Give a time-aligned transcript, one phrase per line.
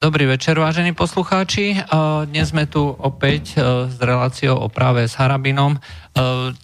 [0.00, 1.76] Dobrý večer, vážení poslucháči.
[2.24, 5.76] Dnes sme tu opäť s reláciou o práve s Harabinom.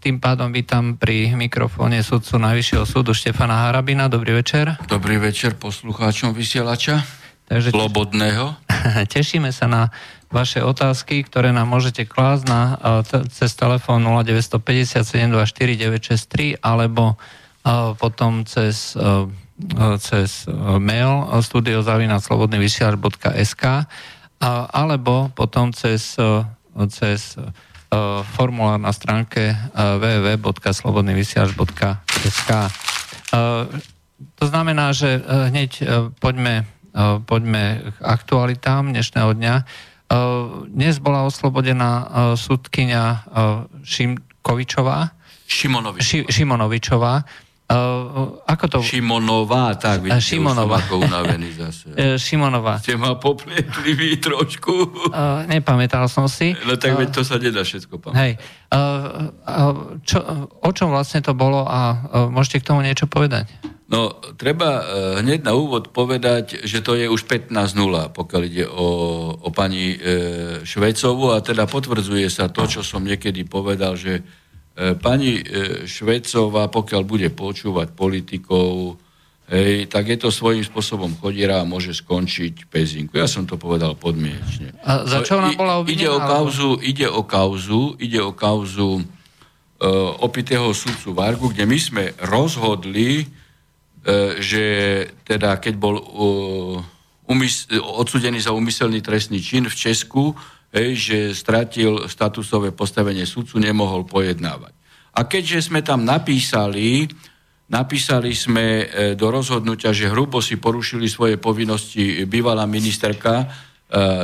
[0.00, 4.08] Tým pádom vítam pri mikrofóne sudcu Najvyššieho súdu Štefana Harabina.
[4.08, 4.80] Dobrý večer.
[4.88, 7.04] Dobrý večer poslucháčom vysielača.
[7.44, 8.56] Takže Slobodného.
[9.12, 9.92] Tešíme sa na
[10.32, 12.80] vaše otázky, ktoré nám môžete klásť na,
[13.28, 17.20] cez telefón 0950 963 alebo
[18.00, 18.96] potom cez
[19.98, 23.64] cez e, mail studiozavinaslobodnyvysielač.sk
[24.72, 26.44] alebo potom cez, e,
[26.92, 27.48] cez e,
[28.36, 32.50] formulár na stránke www.slobodnyvysielač.sk
[34.36, 35.84] To znamená, že hneď
[36.20, 36.64] poďme,
[37.24, 39.64] poďme k aktualitám dnešného dňa.
[40.72, 43.24] Dnes bola oslobodená sudkynia
[43.84, 45.10] Šimkovičová.
[45.46, 46.04] Šimonovičová.
[46.04, 47.24] Ši, Šimonovičová
[47.66, 48.78] Uh, ako to...
[48.78, 50.78] Šimonová, tak vidíte, Šimonová.
[50.86, 51.90] už unavený zase.
[52.14, 52.78] Šimonová.
[52.78, 54.74] Ste ma popletli vy trošku.
[55.10, 56.54] Uh, nepamätal som si.
[56.62, 58.22] No tak uh, veď to sa nedá všetko pamätať.
[58.22, 58.32] Hej.
[58.70, 60.22] Uh, uh, čo,
[60.62, 63.50] o čom vlastne to bolo a uh, môžete k tomu niečo povedať?
[63.90, 64.82] No, treba uh,
[65.18, 67.74] hneď na úvod povedať, že to je už 15.0,
[68.14, 68.86] pokiaľ ide o,
[69.42, 69.98] o pani uh,
[70.62, 74.22] Švecovu a teda potvrdzuje sa to, čo som niekedy povedal, že
[74.76, 75.42] pani e,
[75.88, 79.00] Švecová, pokiaľ bude počúvať politikov,
[79.48, 83.16] hej, tak je to svojím spôsobom chodiera a môže skončiť pezinku.
[83.16, 84.76] Ja som to povedal podmienečne.
[84.84, 85.96] A za čo ona bola obvinená?
[85.96, 89.04] Ide o kauzu, ide o kauzu, ide o kauzu uh,
[90.20, 94.64] opitého sudcu Vargu, kde my sme rozhodli, uh, že
[95.24, 100.36] teda keď bol uh, umys- odsudený za umyselný trestný čin v Česku,
[100.92, 104.76] že stratil statusové postavenie sudcu, nemohol pojednávať.
[105.16, 107.08] A keďže sme tam napísali,
[107.72, 108.84] napísali sme e,
[109.16, 113.46] do rozhodnutia, že hrubo si porušili svoje povinnosti bývalá ministerka e,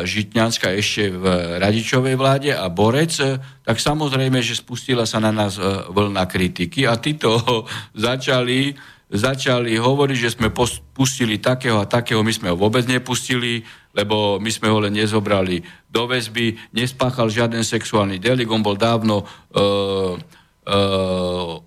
[0.05, 1.25] Žitňanská ešte v
[1.57, 5.57] Radičovej vláde a Borec, e, tak samozrejme, že spustila sa na nás
[5.89, 7.41] vlna kritiky a títo
[7.97, 8.77] začali
[9.13, 10.49] začali hovoriť, že sme
[10.97, 13.61] pustili takého a takého, my sme ho vôbec nepustili,
[13.93, 15.61] lebo my sme ho len nezobrali
[15.93, 19.21] do väzby, nespáchal žiaden sexuálny delik, on bol dávno
[19.53, 20.17] uh,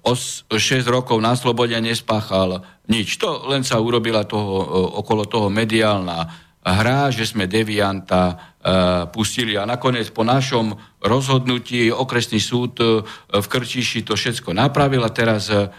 [0.01, 0.57] os, 6
[0.89, 3.21] rokov na slobode nespáchal nič.
[3.21, 4.65] To len sa urobila toho, uh,
[5.05, 12.41] okolo toho mediálna hra, že sme devianta uh, pustili a nakoniec po našom rozhodnutí okresný
[12.41, 15.69] súd uh, v Krčiši to všetko napravil a teraz uh,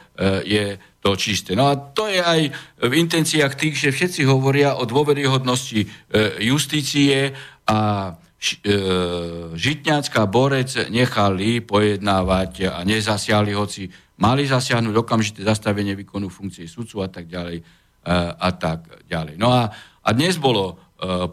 [0.46, 1.54] je to čisté.
[1.54, 2.50] No a to je aj
[2.82, 5.88] v intenciách tých, že všetci hovoria o dôveryhodnosti e,
[6.42, 7.30] justície
[7.70, 8.74] a e,
[9.54, 13.86] Žitňacká borec nechali pojednávať a nezasiahli, hoci
[14.18, 17.64] mali zasiahnuť okamžité zastavenie výkonu funkcie sudcu a tak ďalej e,
[18.34, 19.38] a tak ďalej.
[19.38, 19.70] No a,
[20.02, 20.82] a dnes bolo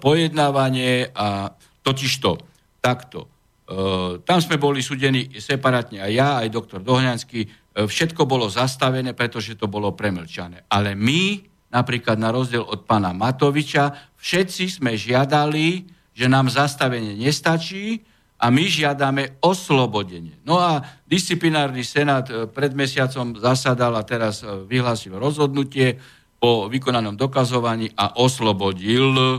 [0.03, 1.55] pojednávanie a
[1.87, 2.35] totižto
[2.83, 3.31] takto.
[4.27, 9.65] Tam sme boli súdení separátne aj ja, aj doktor Dohňanský, všetko bolo zastavené, pretože to
[9.65, 10.69] bolo premlčané.
[10.69, 11.41] Ale my,
[11.73, 18.05] napríklad na rozdiel od pána Matoviča, všetci sme žiadali, že nám zastavenie nestačí
[18.37, 20.37] a my žiadame oslobodenie.
[20.45, 25.97] No a disciplinárny senát e, pred mesiacom zasadal a teraz e, vyhlásil rozhodnutie
[26.37, 29.37] po vykonanom dokazovaní a oslobodil e, e,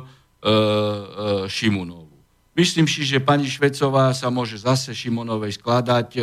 [1.47, 2.11] Šimunovu.
[2.59, 6.23] Myslím si, že pani Švecová sa môže zase Šimonovej skladať e,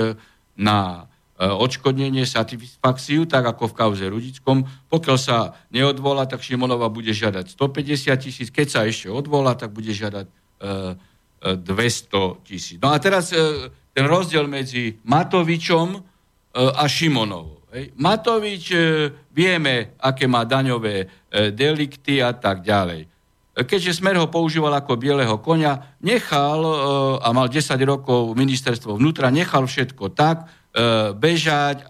[0.60, 1.11] na E,
[1.42, 4.70] odškodnenie, satisfakciu, tak ako v kauze Rudickom.
[4.94, 9.90] Pokiaľ sa neodvolá, tak Šimonova bude žiadať 150 tisíc, keď sa ešte odvolá, tak bude
[9.90, 10.34] žiadať e,
[11.58, 12.78] 200 e, tisíc.
[12.78, 16.00] No a teraz e, ten rozdiel medzi Matovičom e,
[16.62, 17.66] a Šimonovou.
[17.98, 18.78] Matovič, e,
[19.34, 21.06] vieme, aké má daňové e,
[21.50, 23.10] delikty a tak ďalej.
[23.10, 26.76] E, keďže Smer ho používal ako bieleho konia, nechal, e,
[27.18, 30.61] a mal 10 rokov ministerstvo vnútra, nechal všetko tak, E,
[31.20, 31.84] bežať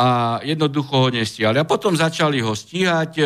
[0.00, 1.60] a jednoducho ho nestíhali.
[1.60, 3.24] A potom začali ho stíhať e,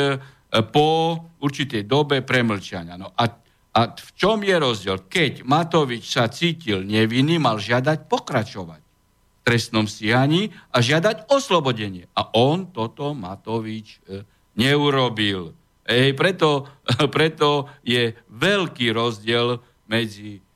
[0.75, 2.99] po určitej dobe premlčania.
[2.99, 3.31] No a,
[3.71, 5.07] a v čom je rozdiel?
[5.07, 12.11] Keď Matovič sa cítil nevinný, mal žiadať pokračovať v trestnom stíhaní a žiadať oslobodenie.
[12.19, 14.27] A on toto Matovič e,
[14.59, 15.55] neurobil.
[15.87, 16.67] Ej, preto,
[17.15, 20.54] preto je veľký rozdiel medzi e,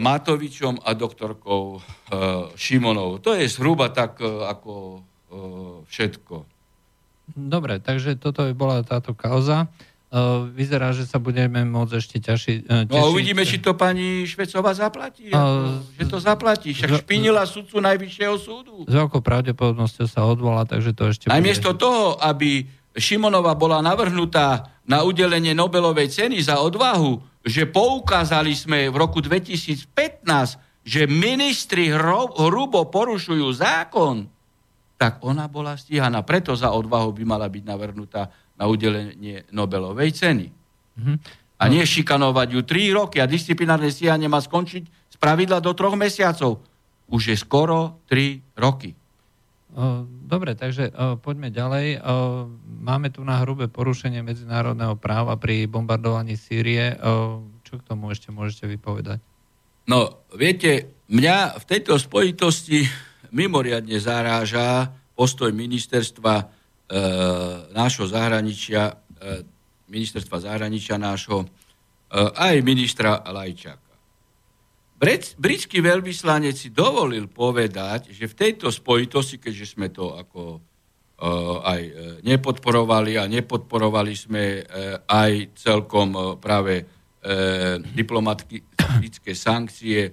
[0.00, 1.80] Matovičom a doktorkou e,
[2.56, 3.20] Šimonovou.
[3.20, 4.98] To je zhruba tak e, ako e,
[5.92, 6.34] všetko.
[7.36, 9.68] Dobre, takže toto by bola táto kauza.
[10.52, 12.92] Vyzerá, že sa budeme môcť ešte tešiť.
[12.92, 15.32] No uvidíme, či to pani Švecová zaplatí.
[15.32, 16.76] Uh, že to zaplatí.
[16.76, 18.84] Však špinila sudcu Najvyššieho súdu.
[18.84, 24.68] S veľkou pravdepodobnosťou sa odvolá, takže to ešte Aj miesto toho, aby Šimonova bola navrhnutá
[24.84, 29.90] na udelenie Nobelovej ceny za odvahu, že poukázali sme v roku 2015,
[30.82, 34.26] že ministri hrubo porušujú zákon,
[34.98, 36.22] tak ona bola stíhaná.
[36.22, 40.46] Preto za odvahu by mala byť navrhnutá na udelenie Nobelovej ceny.
[40.46, 41.16] Mm-hmm.
[41.58, 45.98] A nie šikanovať ju 3 roky a disciplinárne stíhanie má skončiť z pravidla do troch
[45.98, 46.62] mesiacov.
[47.10, 48.94] Už je skoro 3 roky.
[50.28, 50.92] Dobre, takže
[51.24, 52.04] poďme ďalej.
[52.84, 56.92] Máme tu na hrubé porušenie medzinárodného práva pri bombardovaní Sýrie.
[57.64, 59.24] Čo k tomu ešte môžete vypovedať?
[59.88, 62.84] No, viete, mňa v tejto spojitosti
[63.32, 66.44] mimoriadne zaráža postoj ministerstva e,
[67.72, 69.42] nášho zahraničia, e,
[69.88, 71.46] ministerstva zahraničia nášho, e,
[72.20, 73.91] aj ministra Lajčáka.
[75.02, 81.82] Britský veľvyslanec si dovolil povedať, že v tejto spojitosti, keďže sme to ako uh, aj
[81.82, 87.02] uh, nepodporovali a nepodporovali sme uh, aj celkom práve
[87.94, 90.10] diplomatické sankcie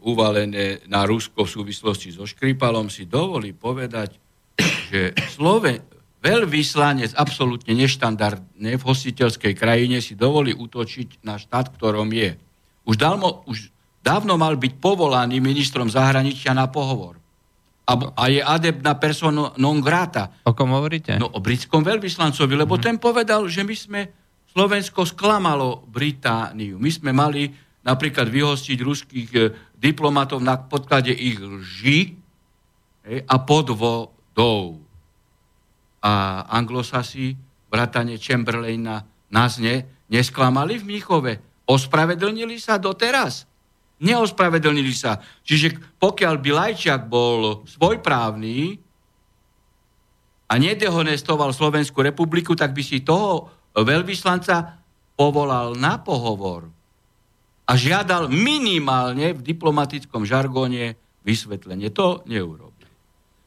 [0.00, 4.16] uvalené na Rusko v súvislosti so Škripalom, si dovolí povedať,
[4.88, 5.84] že Sloven,
[6.24, 12.40] veľvyslanec absolútne neštandardne v hostiteľskej krajine si dovolí útočiť na štát, ktorom je.
[12.82, 13.70] Už, dávno, už
[14.02, 17.22] dávno mal byť povolaný ministrom zahraničia na pohovor.
[17.82, 20.30] A, a je adept na persona non grata.
[20.46, 21.18] O kom hovoríte?
[21.18, 22.86] No o britskom veľvyslancovi, lebo mm-hmm.
[22.86, 24.00] ten povedal, že my sme,
[24.52, 26.78] Slovensko sklamalo Britániu.
[26.78, 27.50] My sme mali
[27.82, 29.40] napríklad vyhostiť ruských e,
[29.74, 32.14] diplomatov na podklade ich lži
[33.02, 34.78] e, a podvodov.
[36.02, 37.34] A anglosasi,
[37.66, 39.02] bratane Chamberlaina,
[39.32, 43.46] nás ne, nesklamali v Míchove Ospravedlnili sa doteraz?
[44.02, 45.22] Neospravedlnili sa.
[45.46, 48.76] Čiže pokiaľ by Lajčiak bol svojprávny
[50.50, 54.82] a nedehonestoval Slovenskú republiku, tak by si toho veľvyslanca
[55.14, 56.66] povolal na pohovor
[57.62, 61.94] a žiadal minimálne v diplomatickom žargóne vysvetlenie.
[61.94, 62.90] To neurobil.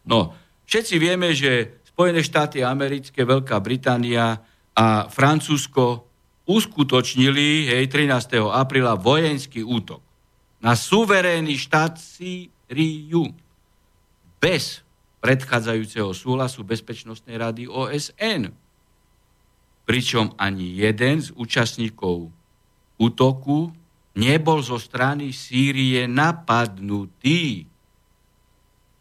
[0.08, 0.34] No,
[0.66, 4.40] všetci vieme, že Spojené štáty americké, Veľká Británia
[4.76, 6.05] a Francúzsko
[6.46, 8.38] uskutočnili hej, 13.
[8.54, 10.02] apríla vojenský útok
[10.62, 13.34] na suverénny štát Sýriu
[14.38, 14.86] bez
[15.22, 18.54] predchádzajúceho súhlasu Bezpečnostnej rady OSN.
[19.86, 22.30] Pričom ani jeden z účastníkov
[22.98, 23.74] útoku
[24.18, 27.66] nebol zo strany Sýrie napadnutý.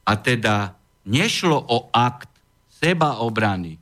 [0.05, 0.77] A teda
[1.09, 2.29] nešlo o akt
[2.69, 3.81] sebaobrany.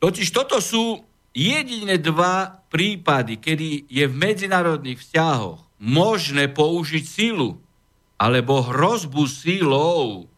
[0.00, 7.58] Totiž toto sú jedine dva prípady, kedy je v medzinárodných vzťahoch možné použiť silu
[8.20, 10.30] alebo hrozbu silou,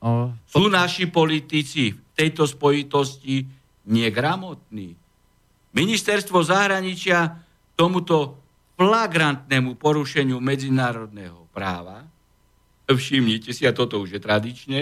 [0.00, 0.08] o,
[0.48, 3.44] sú naši politici v tejto spojitosti
[3.84, 4.96] negramotní.
[5.76, 7.36] Ministerstvo zahraničia
[7.76, 8.40] tomuto
[8.80, 12.08] flagrantnému porušeniu medzinárodného práva,
[12.88, 14.80] všimnite si, a toto už je tradične,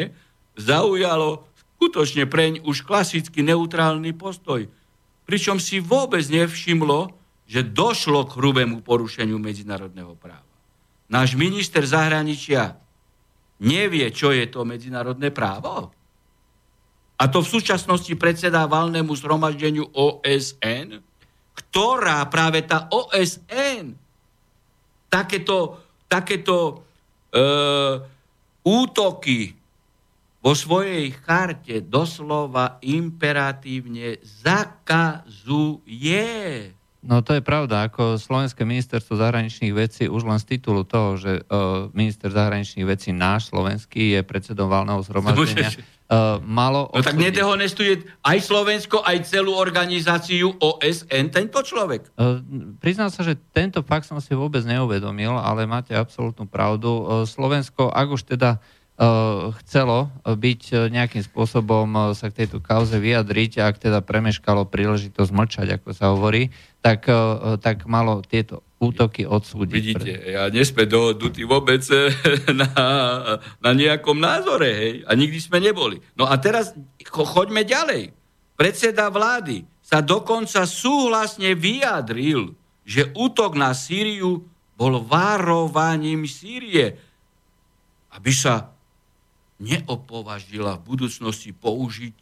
[0.55, 4.71] zaujalo skutočne preň už klasicky neutrálny postoj
[5.27, 7.11] pričom si vôbec nevšimlo,
[7.47, 10.47] že došlo k hrubému porušeniu medzinárodného práva.
[11.07, 12.79] Náš minister zahraničia
[13.63, 15.95] nevie, čo je to medzinárodné právo.
[17.17, 21.01] A to v súčasnosti predsedá valnému zhromaždeniu OSN,
[21.57, 23.97] ktorá práve tá OSN
[25.09, 26.85] takéto, takéto
[27.33, 27.43] e,
[28.61, 29.56] útoky
[30.47, 36.23] vo svojej charte doslova imperatívne zakazuje.
[37.03, 41.43] No to je pravda, ako Slovenské ministerstvo zahraničných vecí už len z titulu toho, že
[41.43, 45.71] uh, minister zahraničných vecí náš slovenský je predsedom valného zhromaždenia,
[46.11, 46.91] uh, malo...
[46.95, 52.11] No tak nedehonestuje aj Slovensko, aj celú organizáciu OSN tento človek.
[52.15, 52.43] Uh,
[52.79, 56.91] priznám sa, že tento fakt som si vôbec neuvedomil, ale máte absolútnu pravdu.
[56.91, 58.76] Uh, Slovensko, ak už teda uh,
[59.61, 65.31] chcelo byť eh, nejakým spôsobom eh, sa k tejto kauze vyjadriť, ak teda premeškalo príležitosť
[65.37, 66.49] mlčať, ako sa hovorí,
[66.81, 67.11] tak,
[67.67, 69.75] tak malo tieto útoky odsúdiť.
[69.75, 71.83] Vidíte, ja nesme dohodnutí vôbec
[72.63, 72.71] na,
[73.59, 75.99] na nejakom názore, hej, a nikdy sme neboli.
[76.15, 76.79] No a teraz
[77.11, 78.15] choďme ďalej.
[78.55, 82.55] Predseda vlády sa dokonca súhlasne vyjadril,
[82.87, 84.47] že útok na Sýriu
[84.79, 86.95] bol varovaním Sýrie,
[88.15, 88.76] aby sa
[89.63, 92.15] neopovažila v budúcnosti použiť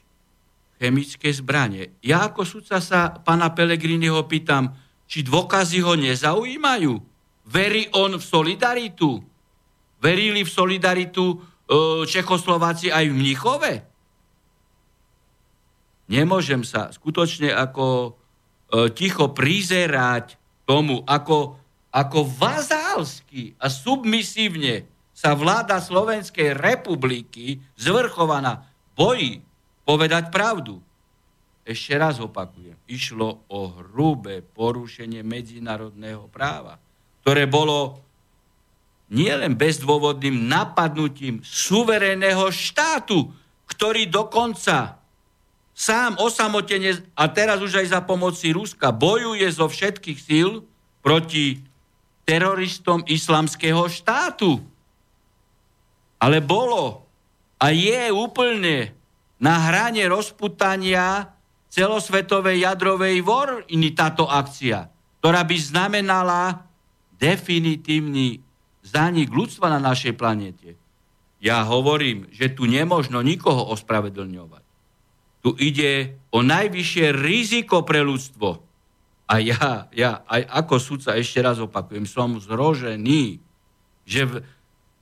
[0.79, 1.95] chemické zbranie.
[2.03, 4.75] Ja ako sudca sa pána Pelegriniho pýtam,
[5.07, 6.95] či dôkazy ho nezaujímajú.
[7.45, 9.21] Verí on v solidaritu?
[10.00, 11.37] Verili v solidaritu e,
[12.09, 13.95] Čechoslováci aj v Mnichove?
[16.09, 18.11] nemôžem sa skutočne ako e,
[18.93, 20.37] ticho prizerať
[20.69, 21.57] tomu, ako,
[21.93, 24.88] ako vazálsky a submisívne
[25.25, 29.40] sa vláda Slovenskej republiky zvrchovaná bojí
[29.88, 30.85] povedať pravdu.
[31.64, 36.76] Ešte raz opakujem, išlo o hrubé porušenie medzinárodného práva,
[37.25, 38.04] ktoré bolo
[39.09, 43.33] nielen bezdôvodným napadnutím suverénneho štátu,
[43.64, 45.00] ktorý dokonca
[45.73, 50.69] sám osamotene a teraz už aj za pomoci Ruska bojuje zo všetkých síl
[51.00, 51.64] proti
[52.28, 54.74] teroristom islamského štátu.
[56.25, 57.04] Ale bolo
[57.61, 58.97] a je úplne
[59.37, 61.37] na hrane rozputania
[61.69, 64.88] celosvetovej jadrovej vojny táto akcia,
[65.21, 66.64] ktorá by znamenala
[67.21, 68.40] definitívny
[68.81, 70.81] zánik ľudstva na našej planete.
[71.45, 74.64] Ja hovorím, že tu nemožno nikoho ospravedlňovať.
[75.45, 78.64] Tu ide o najvyššie riziko pre ľudstvo.
[79.28, 83.45] A ja, ja aj ako sudca ešte raz opakujem, som zrožený,
[84.09, 84.33] že, v,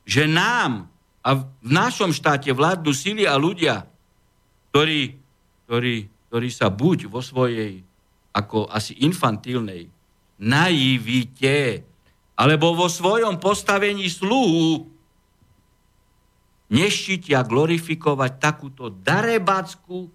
[0.03, 0.92] že nám
[1.23, 3.87] a v našom štáte vládnu síly a ľudia,
[4.71, 5.17] ktorí,
[5.67, 5.95] ktorí,
[6.29, 7.83] ktorí sa buď vo svojej
[8.33, 9.87] ako asi infantilnej
[10.43, 11.87] naivite,
[12.35, 14.89] alebo vo svojom postavení sluhu
[16.73, 20.11] neštítia glorifikovať takúto darebackú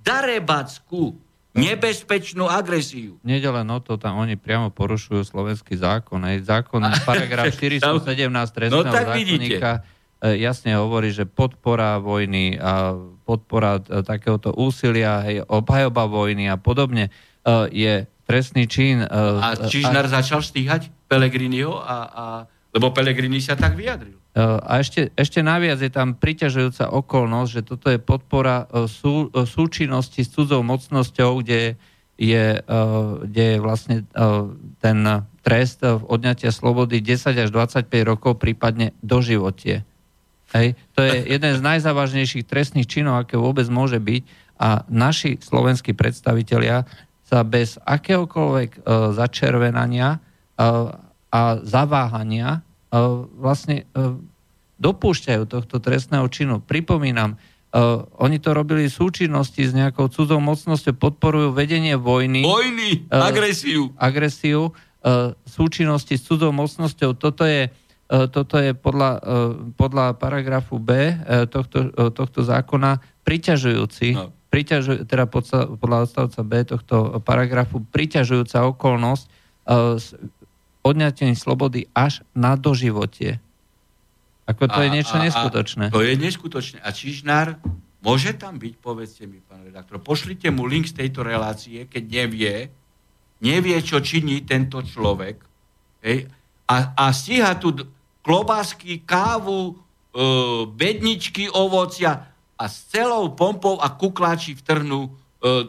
[0.00, 1.16] darebackú,
[1.52, 3.18] nebezpečnú agresiu.
[3.26, 6.22] Nede len o to, tam oni priamo porušujú slovenský zákon.
[6.22, 9.80] Aj zákon, paragraf 417 trestného no, zákonníka e,
[10.20, 12.92] jasne hovorí, že podpora vojny a
[13.24, 17.10] podpora e, takéhoto úsilia, hej, obhajoba vojny a podobne e,
[17.72, 17.94] je
[18.28, 19.02] trestný čin.
[19.08, 20.20] A Čižnár a...
[20.20, 22.24] začal stíhať Pelegriniho a, a
[22.70, 24.14] lebo Pelegrini sa tak vyjadril.
[24.14, 29.26] E, a ešte, ešte naviac je tam priťažujúca okolnosť, že toto je podpora e, sú,
[29.34, 31.74] e, súčinnosti s cudzou mocnosťou, kde
[32.20, 32.60] je,
[33.24, 34.04] kde je vlastne
[34.76, 34.98] ten
[35.40, 39.88] trest odňatia slobody 10 až 25 rokov, prípadne doživotie.
[40.50, 40.74] Hej.
[40.98, 44.22] To je jeden z najzávažnejších trestných činov, aké vôbec môže byť.
[44.60, 46.84] A naši slovenskí predstavitelia
[47.24, 50.20] sa bez akéhokoľvek začervenania
[51.30, 52.60] a zaváhania
[53.38, 53.86] vlastne
[54.82, 56.58] dopúšťajú tohto trestného činu.
[56.58, 57.38] Pripomínam,
[58.18, 62.42] oni to robili v súčinnosti s nejakou cudzou mocnosťou, podporujú vedenie vojny.
[62.42, 63.94] Vojny, agresiu.
[63.94, 64.74] Agresiu,
[65.46, 67.14] súčinnosti s cudzou mocnosťou.
[67.14, 67.70] Toto je,
[68.10, 69.22] toto je podľa,
[69.78, 71.14] podľa paragrafu B
[71.46, 74.34] tohto, tohto zákona priťažujúci, no.
[74.50, 75.30] priťažuj, teda
[75.78, 79.24] podľa odstavca B tohto paragrafu priťažujúca okolnosť
[80.82, 83.38] odňatím slobody až na doživotie.
[84.50, 85.84] Ako to a, je niečo a, neskutočné.
[85.88, 86.82] A to je neskutočné.
[86.82, 87.62] A Čižnár
[88.02, 92.54] môže tam byť, povedzte mi, pán redaktor, pošlite mu link z tejto relácie, keď nevie,
[93.44, 95.38] nevie, čo činí tento človek,
[96.02, 96.26] hej,
[96.70, 97.74] a, a stíha tu
[98.20, 100.22] klobásky, kávu, e,
[100.70, 105.68] bedničky, ovocia a s celou pompou a kukláči vtrhnú E, e,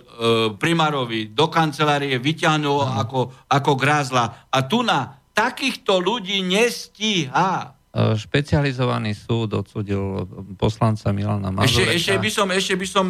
[0.60, 4.52] primárovi do kancelárie vyťahnú ako, ako grázla.
[4.52, 7.72] A tu na takýchto ľudí nestíha.
[7.96, 10.28] E, špecializovaný súd odsudil
[10.60, 11.88] poslanca Milana Mazureka.
[11.88, 13.06] Ešte, ešte, by som, ešte by som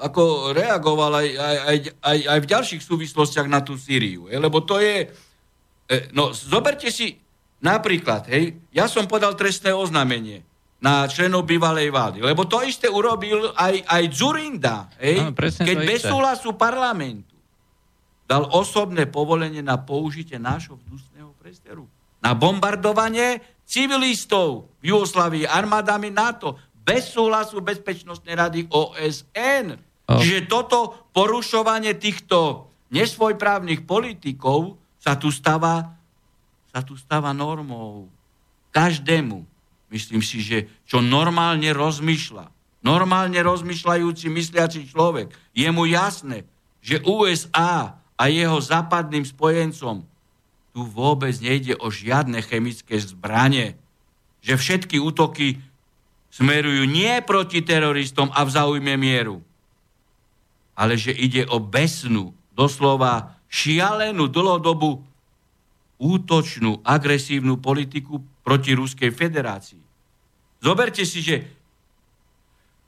[0.00, 4.32] ako reagoval aj, aj, aj, aj, aj v ďalších súvislostiach na tú Sýriu.
[4.32, 5.12] Je, lebo to je...
[6.16, 7.12] No, zoberte si
[7.66, 10.46] napríklad, hej, ja som podal trestné oznámenie
[10.78, 12.18] na členov bývalej vlády.
[12.22, 15.18] Lebo to isté urobil aj, aj Zurinda, hej?
[15.18, 17.34] Áno, keď bez súhlasu parlamentu
[18.26, 21.86] dal osobné povolenie na použitie nášho vzdušného priestoru.
[22.18, 29.78] Na bombardovanie civilistov v Jugoslavii armádami NATO bez súhlasu Bezpečnostnej rady OSN.
[30.06, 30.18] Oh.
[30.18, 35.95] Čiže toto porušovanie týchto nesvojprávnych politikov sa tu stáva,
[36.76, 38.12] sa tu stáva normou.
[38.76, 39.56] Každému
[39.86, 42.50] Myslím si, že čo normálne rozmýšľa,
[42.82, 46.42] normálne rozmýšľajúci, mysliaci človek, je mu jasné,
[46.82, 50.02] že USA a jeho západným spojencom
[50.74, 53.78] tu vôbec nejde o žiadne chemické zbranie.
[54.44, 55.62] Že všetky útoky
[56.34, 59.40] smerujú nie proti teroristom a v záujme mieru,
[60.76, 65.00] ale že ide o besnú, doslova šialenú dlhodobu
[65.96, 69.82] útočnú, agresívnu politiku proti Ruskej federácii.
[70.60, 71.36] Zoberte si, že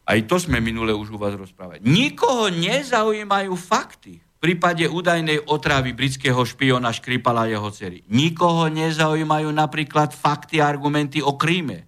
[0.08, 1.84] aj to sme minule už u vás rozprávali.
[1.84, 8.06] Nikoho nezaujímajú fakty v prípade údajnej otravy britského špiona Škripala jeho cery.
[8.08, 11.84] Nikoho nezaujímajú napríklad fakty a argumenty o Kríme,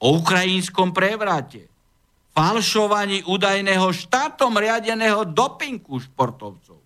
[0.00, 1.68] o ukrajinskom prevrate,
[2.32, 6.78] falšovaní údajného štátom riadeného dopinku športovcov,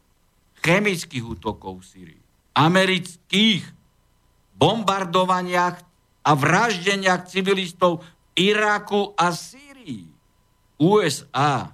[0.65, 2.22] chemických útokov v Syrii,
[2.53, 3.65] amerických
[4.57, 5.77] bombardovaniach
[6.23, 10.07] a vraždeniach civilistov v Iraku a Syrii.
[10.79, 11.71] USA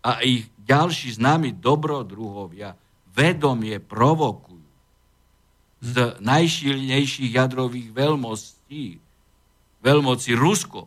[0.00, 2.78] a ich ďalší známi dobrodruhovia
[3.10, 4.70] vedomie provokujú
[5.80, 9.00] z najšilnejších jadrových veľmostí,
[9.80, 10.86] veľmoci Rusko,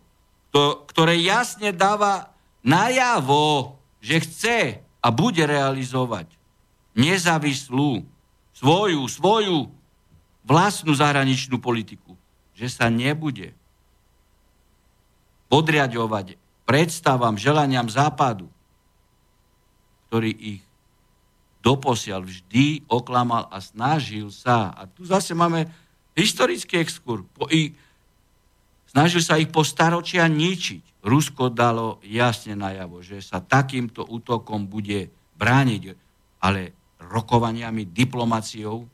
[0.53, 2.29] to, ktoré jasne dáva
[2.61, 4.57] najavo, že chce
[5.01, 6.29] a bude realizovať
[6.93, 8.05] nezávislú
[8.55, 9.69] svoju, svoju
[10.45, 12.15] vlastnú zahraničnú politiku,
[12.53, 13.53] že sa nebude
[15.49, 18.47] podriadovať predstavám, želaniam západu,
[20.09, 20.63] ktorý ich
[21.63, 24.73] doposiaľ vždy oklamal a snažil sa.
[24.75, 25.67] A tu zase máme
[26.13, 27.23] historický exkur.
[27.33, 27.71] Po, i,
[28.93, 31.01] Snažil sa ich po staročia ničiť.
[31.01, 35.97] Rusko dalo jasne najavo, že sa takýmto útokom bude brániť,
[36.37, 36.77] ale
[37.09, 38.87] rokovaniami, diplomáciou.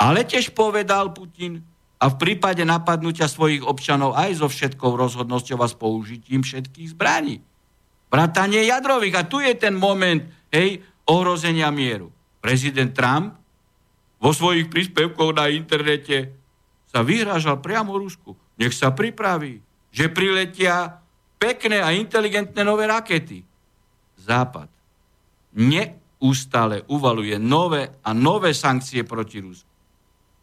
[0.00, 1.62] Ale tiež povedal Putin,
[1.94, 7.40] a v prípade napadnutia svojich občanov aj so všetkou rozhodnosťou a s použitím všetkých zbraní.
[8.12, 9.14] Bratanie jadrových.
[9.16, 10.20] A tu je ten moment
[10.52, 12.12] hej, ohrozenia mieru.
[12.44, 13.40] Prezident Trump
[14.20, 16.36] vo svojich príspevkoch na internete
[16.92, 19.58] sa vyhrážal priamo Rusku nech sa pripraví,
[19.90, 21.02] že priletia
[21.38, 23.42] pekné a inteligentné nové rakety.
[24.18, 24.70] Západ
[26.24, 29.68] neustále uvaluje nové a nové sankcie proti Rusku.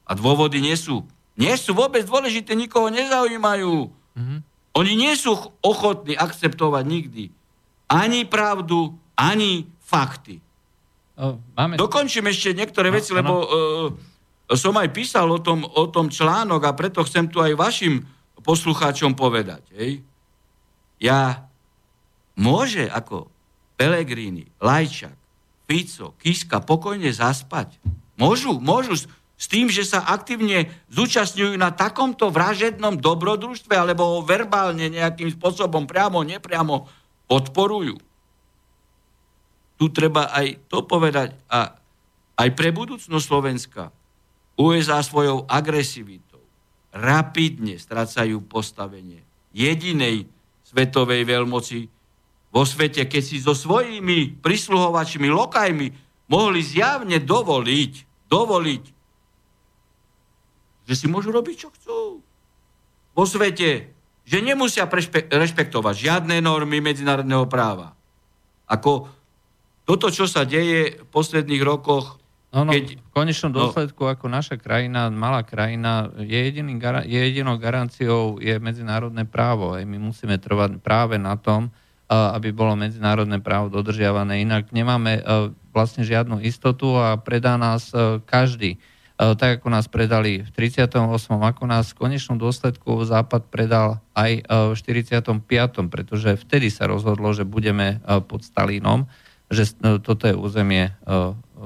[0.05, 1.01] A dôvody nie sú,
[1.41, 3.89] nie sú vôbec dôležité, nikoho nezaujímajú.
[3.89, 4.39] Mm-hmm.
[4.77, 5.33] Oni nie sú
[5.65, 7.33] ochotní akceptovať nikdy
[7.89, 10.37] ani pravdu, ani fakty.
[11.17, 11.75] O, máme...
[11.81, 13.33] Dokončím ešte niektoré no, veci, lebo...
[13.41, 13.89] Uh,
[14.51, 18.03] som aj písal o tom, o tom článok a preto chcem tu aj vašim
[18.43, 19.63] poslucháčom povedať.
[19.71, 20.03] Hej.
[20.99, 21.47] Ja
[22.35, 23.31] môže ako
[23.79, 25.15] Pelegrini, Lajčak,
[25.71, 27.79] Fico, Kiska pokojne zaspať.
[28.19, 28.99] Môžu, môžu
[29.39, 35.87] s tým, že sa aktívne zúčastňujú na takomto vražednom dobrodružstve alebo ho verbálne nejakým spôsobom
[35.87, 36.91] priamo, nepriamo
[37.31, 37.95] podporujú.
[39.79, 41.79] Tu treba aj to povedať a
[42.35, 43.95] aj pre budúcnosť Slovenska
[44.59, 46.43] USA svojou agresivitou
[46.91, 49.23] rapidne strácajú postavenie
[49.55, 50.27] jedinej
[50.67, 52.00] svetovej veľmoci
[52.51, 55.87] vo svete, keď si so svojimi prisluhovačmi, lokajmi
[56.27, 57.93] mohli zjavne dovoliť,
[58.27, 58.83] dovoliť,
[60.87, 61.99] že si môžu robiť, čo chcú.
[63.11, 63.95] Vo svete,
[64.27, 64.87] že nemusia
[65.31, 67.95] rešpektovať žiadne normy medzinárodného práva.
[68.67, 69.07] Ako
[69.87, 73.63] toto, čo sa deje v posledných rokoch No, no, keď, v konečnom no.
[73.63, 76.75] dôsledku, no, ako naša krajina, malá krajina, je, jediný,
[77.07, 79.71] je jedinou garanciou je medzinárodné právo.
[79.71, 81.71] Aj my musíme trvať práve na tom,
[82.11, 84.43] aby bolo medzinárodné právo dodržiavané.
[84.43, 85.23] Inak nemáme
[85.71, 87.95] vlastne žiadnu istotu a predá nás
[88.27, 88.83] každý.
[89.15, 90.91] Tak ako nás predali v 38.
[91.31, 95.39] ako nás v konečnom dôsledku Západ predal aj v 45.
[95.87, 99.07] pretože vtedy sa rozhodlo, že budeme pod Stalínom,
[99.47, 99.71] že
[100.03, 100.91] toto je územie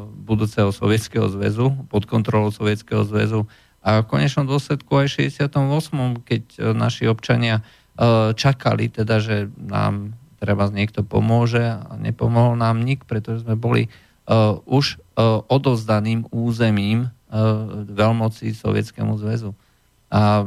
[0.03, 3.47] budúceho Sovietskeho zväzu, pod kontrolou Sovietskeho zväzu
[3.85, 6.25] a v konečnom dôsledku aj v 68.
[6.25, 12.85] keď e, naši občania e, čakali teda, že nám treba niekto pomôže a nepomohol nám
[12.85, 13.89] nik, pretože sme boli
[14.29, 19.57] uh, už uh, odovzdaným územím uh, veľmoci Sovietskému zväzu.
[20.13, 20.45] A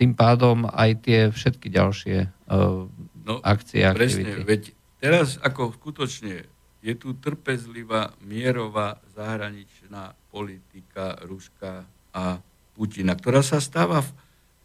[0.00, 2.16] tým pádom aj tie všetky ďalšie
[2.48, 2.88] uh,
[3.28, 4.24] no, akcie, aktivity.
[4.24, 4.62] Presne, veď
[4.96, 6.48] teraz ako skutočne
[6.80, 11.84] je tu trpezlivá mierová zahraničná politika Ruska
[12.16, 12.40] a
[12.72, 14.00] Putina, ktorá sa stáva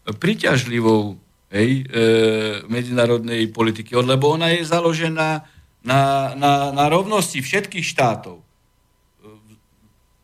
[0.07, 1.17] priťažlivou
[1.51, 2.03] hej, e,
[2.71, 5.43] medzinárodnej politiky, lebo ona je založená
[5.83, 6.01] na,
[6.33, 8.39] na, na rovnosti všetkých štátov.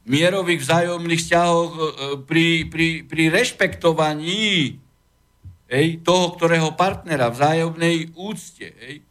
[0.07, 1.81] Mierových vzájomných vzťahoch e,
[2.23, 4.79] pri, pri, pri rešpektovaní
[5.67, 8.71] hej, toho, ktorého partnera, vzájomnej úcte.
[8.71, 9.03] Hej,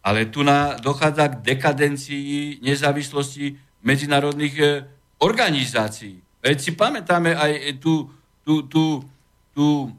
[0.00, 4.64] ale tu na, dochádza k dekadencii nezávislosti medzinárodných e,
[5.20, 6.24] organizácií.
[6.40, 8.08] Veď si pamätáme aj tú,
[8.40, 9.04] tú, tú,
[9.52, 9.92] tú,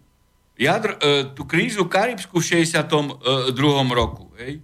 [0.61, 3.17] jadr, e, tú krízu karibskú v 62.
[3.89, 4.29] roku.
[4.37, 4.61] Hej?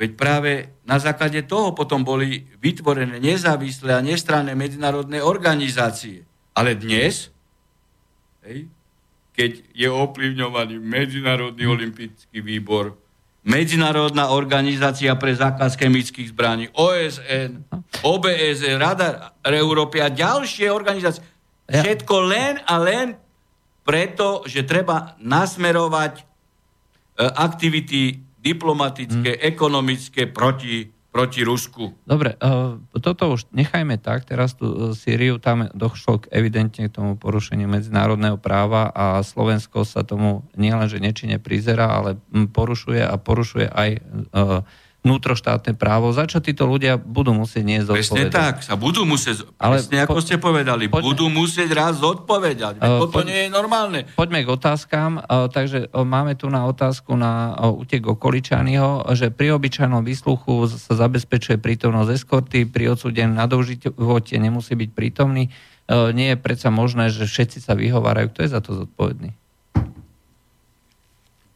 [0.00, 0.50] Veď práve
[0.82, 6.26] na základe toho potom boli vytvorené nezávislé a nestranné medzinárodné organizácie.
[6.56, 7.30] Ale dnes,
[8.42, 8.66] hej,
[9.32, 12.98] keď je ovplyvňovaný Medzinárodný olimpijský výbor,
[13.42, 17.66] Medzinárodná organizácia pre zákaz chemických zbraní, OSN,
[18.06, 21.26] OBS, Rada Európy a ďalšie organizácie.
[21.66, 23.18] Všetko len a len
[23.82, 26.22] preto, že treba nasmerovať e,
[27.22, 29.42] aktivity diplomatické, mm.
[29.54, 31.94] ekonomické proti, proti Rusku.
[32.02, 36.94] Dobre, uh, toto už nechajme tak, teraz tú uh, Syriu, tam došlo k evidentne k
[36.94, 43.70] tomu porušeniu medzinárodného práva a Slovensko sa tomu nielenže nečine prizera, ale porušuje a porušuje
[43.70, 43.90] aj
[45.02, 48.14] vnútroštátne právo, za čo títo ľudia budú musieť niesť zodpovedať.
[48.14, 51.98] Presne tak, sa budú musieť, Ale presne ako po, ste povedali, poďme, budú musieť raz
[51.98, 52.78] zodpovedať.
[52.78, 54.06] Uh, to nie je normálne.
[54.14, 55.26] Poďme k otázkám.
[55.26, 60.70] Uh, takže uh, máme tu na otázku na uh, utek Okoličányho, že pri obyčajnom výsluchu
[60.70, 65.50] sa zabezpečuje prítomnosť eskorty, pri odsúdenom na doživote nemusí byť prítomný.
[65.90, 68.30] Uh, nie je predsa možné, že všetci sa vyhovárajú.
[68.30, 69.34] Kto je za to zodpovedný?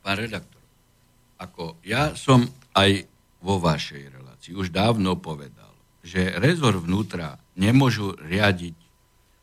[0.02, 0.62] Pán redaktor,
[1.38, 2.42] ako ja som
[2.74, 3.06] aj
[3.40, 5.72] vo vašej relácii už dávno povedal,
[6.06, 8.76] že rezor vnútra nemôžu riadiť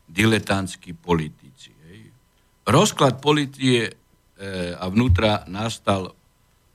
[0.07, 1.73] diletantskí politici.
[1.89, 2.13] Hej.
[2.63, 3.91] Rozklad policie e,
[4.77, 6.15] a vnútra nastal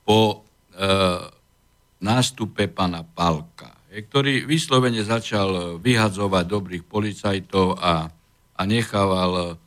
[0.05, 0.35] po e,
[1.99, 8.09] nástupe pana Palka, hej, ktorý vyslovene začal vyhadzovať dobrých policajtov a,
[8.55, 9.57] a nechával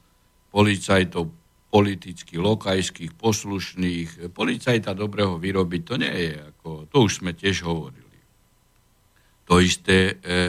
[0.53, 1.42] policajtov
[1.73, 4.29] politicky lokajských, poslušných.
[4.37, 8.21] Policajta dobrého vyrobiť, to nie je ako, to už sme tiež hovorili.
[9.49, 10.47] To isté e, e,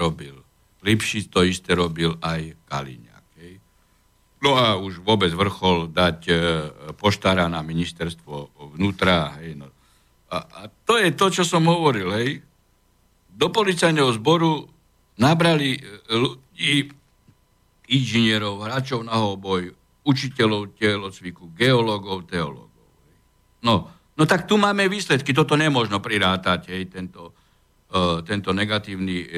[0.00, 0.40] robil.
[0.80, 3.26] Lipšic to isté robil aj Kaliňák.
[3.44, 3.60] Hej.
[4.40, 6.34] No a už vôbec vrchol dať e,
[6.96, 9.36] poštára na ministerstvo vnútra.
[9.44, 9.68] Hej, no.
[10.32, 12.08] a, a to je to, čo som hovoril.
[12.16, 12.40] Hej.
[13.28, 14.64] Do policajného zboru
[15.20, 15.80] nabrali e,
[16.16, 16.88] ľudí,
[17.92, 22.86] inžinierov, hráčov na hoboj, učiteľov telocviku, geológov, teológov.
[23.62, 23.86] No,
[24.18, 27.30] no tak tu máme výsledky, toto nemôžno prirátať, hej, tento,
[27.94, 29.28] uh, tento negatívny uh,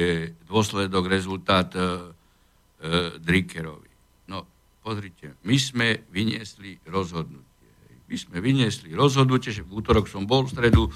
[0.49, 3.91] dôsledok, rezultát uh, uh, Drickerovi.
[4.25, 4.49] No,
[4.81, 7.69] pozrite, my sme vyniesli rozhodnutie.
[7.85, 7.95] Hej.
[8.09, 10.93] My sme vyniesli rozhodnutie, že v útorok som bol, v stredu uh,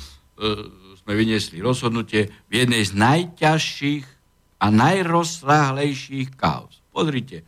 [0.97, 4.05] sme vyniesli rozhodnutie v jednej z najťažších
[4.59, 6.81] a najrozsáhlejších kauz.
[6.89, 7.45] Pozrite,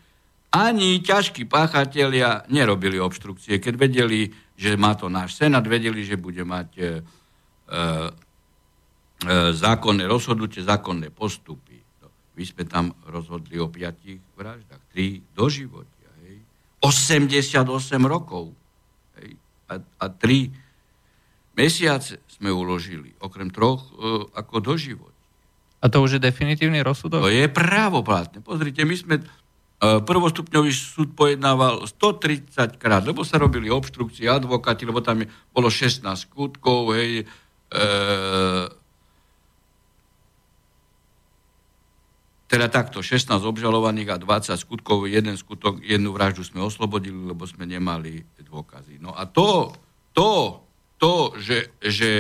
[0.52, 3.64] ani ťažkí páchatelia nerobili obštrukcie.
[3.64, 4.28] Keď vedeli,
[4.60, 6.96] že má to náš senát, vedeli, že bude mať e, e, e,
[9.56, 11.80] zákonné rozhodnutie, zákonné postupy.
[12.04, 16.12] No, my sme tam rozhodli o piatich vraždách, tri do životia.
[16.28, 16.44] Hej.
[16.84, 17.64] 88
[18.04, 18.52] rokov.
[19.24, 19.40] Hej.
[19.72, 20.52] A, a tri
[21.56, 25.16] mesiace sme uložili, okrem troch e, ako do života.
[25.82, 27.26] A to už je definitívny rozsudok?
[27.26, 28.46] To je právoplatné.
[28.46, 29.16] Pozrite, my sme
[29.82, 36.94] prvostupňový súd pojednával 130 krát, lebo sa robili obštrukcie, advokáti, lebo tam bolo 16 skutkov,
[36.94, 37.26] hej,
[37.74, 37.82] e,
[42.46, 47.66] teda takto, 16 obžalovaných a 20 skutkov, jeden skutok, jednu vraždu sme oslobodili, lebo sme
[47.66, 49.02] nemali dôkazy.
[49.02, 49.74] No a to,
[50.14, 50.62] to,
[51.02, 52.14] to, že, že,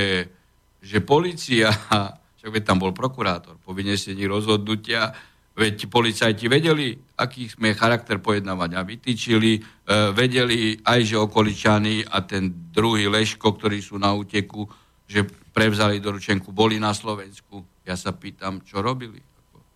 [0.81, 1.69] že policia,
[2.41, 5.13] však tam bol prokurátor, po vynesení rozhodnutia,
[5.61, 9.61] Veď policajti vedeli, aký sme charakter pojednávania vytýčili, e,
[10.09, 14.65] vedeli aj, že okoličany a ten druhý Leško, ktorí sú na úteku,
[15.05, 15.21] že
[15.53, 17.61] prevzali do ručenku, boli na Slovensku.
[17.85, 19.21] Ja sa pýtam, čo robili?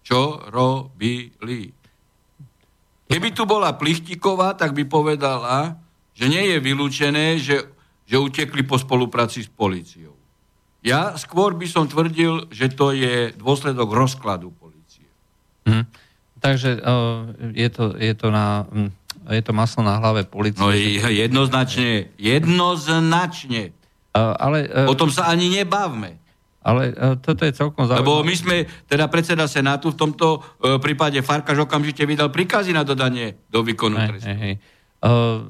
[0.02, 1.70] Čo robili?
[3.06, 5.78] Keby tu bola Plichtiková, tak by povedala,
[6.18, 7.62] že nie je vylúčené, že,
[8.10, 10.18] že utekli po spolupráci s policiou.
[10.82, 14.50] Ja skôr by som tvrdil, že to je dôsledok rozkladu
[15.66, 15.84] Hm.
[16.40, 17.26] Takže uh,
[17.58, 18.94] je, to, je, to na, hm,
[19.34, 20.62] je to maslo na hlave policie.
[20.62, 20.70] No
[21.10, 23.74] jednoznačne, jednoznačne.
[24.14, 26.22] Uh, ale, uh, o tom sa ani nebavme.
[26.66, 28.02] Ale uh, toto je celkom zaujímavé.
[28.02, 28.56] Lebo my sme,
[28.90, 33.98] teda predseda Senátu v tomto uh, prípade Farkaž okamžite vydal príkazy na dodanie do výkonu
[33.98, 34.30] trestu.
[34.30, 34.56] Hej, hej.
[35.06, 35.46] Uh,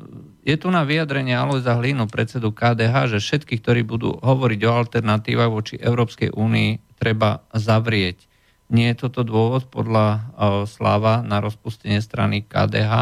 [0.45, 5.49] je tu na vyjadrenie Alojza Hlínu, predsedu KDH, že všetky, ktorí budú hovoriť o alternatívach
[5.49, 8.29] voči Európskej únii, treba zavrieť.
[8.69, 10.33] Nie je toto dôvod podľa
[10.65, 12.93] Sláva na rozpustenie strany KDH?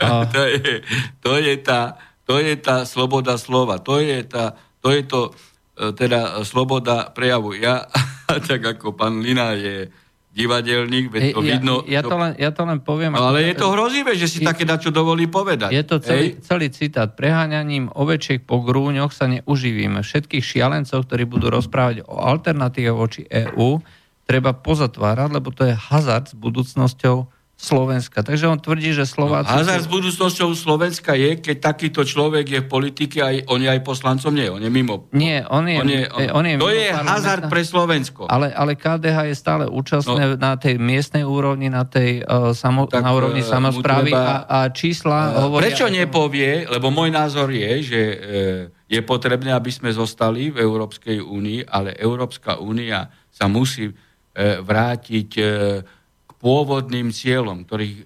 [0.32, 0.80] To, je,
[1.20, 3.76] to, je tá, to je tá sloboda slova.
[3.84, 7.52] To je, tá, to, je to uh, teda sloboda prejavu.
[7.52, 7.84] Ja,
[8.48, 9.92] tak ako pán Lina je
[10.30, 11.74] divadelník, veď to ja, vidno...
[11.90, 13.18] Ja to, len, ja to len poviem...
[13.18, 15.74] Ale je to hrozivé, že si je, také dačo dovolí povedať.
[15.74, 17.10] Je to celý, celý citát.
[17.18, 20.00] Preháňaním ovečiek po grúňoch sa neuživíme.
[20.00, 23.82] Všetkých šialencov, ktorí budú rozprávať o alternatíve voči EÚ,
[24.30, 27.26] treba pozatvárať, lebo to je hazard s budúcnosťou
[27.60, 28.24] Slovenska.
[28.24, 29.52] Takže on tvrdí, že Slováci...
[29.52, 33.68] No, hazard s budúcnosťou Slovenska je, keď takýto človek je v politike, aj, on je
[33.68, 35.04] aj poslancom, nie, on je mimo.
[35.12, 35.76] Nie, on je...
[35.76, 38.32] On je, on, on je to je hazard pre Slovensko.
[38.32, 42.88] Ale, ale KDH je stále účastné no, na tej miestnej úrovni, na tej uh, samo,
[42.88, 45.68] tak, na úrovni uh, samozprávy a, a čísla uh, hovoria...
[45.68, 48.16] Prečo nepovie, lebo môj názor je, že uh,
[48.88, 53.92] je potrebné, aby sme zostali v Európskej únii, ale Európska únia sa musí
[54.40, 55.46] vrátiť uh,
[56.40, 58.04] pôvodným cieľom, ktorých, e,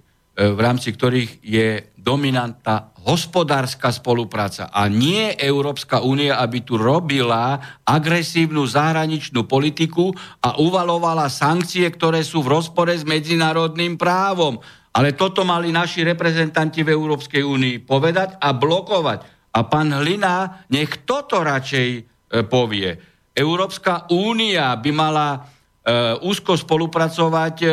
[0.51, 8.67] v rámci ktorých je dominantná hospodárska spolupráca a nie Európska únia, aby tu robila agresívnu
[8.67, 10.11] zahraničnú politiku
[10.43, 14.59] a uvalovala sankcie, ktoré sú v rozpore s medzinárodným právom.
[14.95, 19.19] Ale toto mali naši reprezentanti v Európskej únii povedať a blokovať.
[19.55, 22.01] A pán Hlina, nech toto radšej e,
[22.47, 22.91] povie.
[23.35, 25.39] Európska únia by mala e,
[26.25, 27.69] úzko spolupracovať e,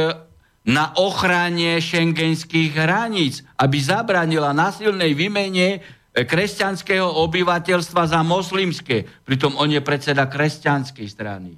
[0.67, 5.79] na ochrane šengenských hraníc, aby zabranila násilnej výmene e,
[6.27, 9.07] kresťanského obyvateľstva za moslimské.
[9.23, 11.55] Pritom on je predseda kresťanskej strany.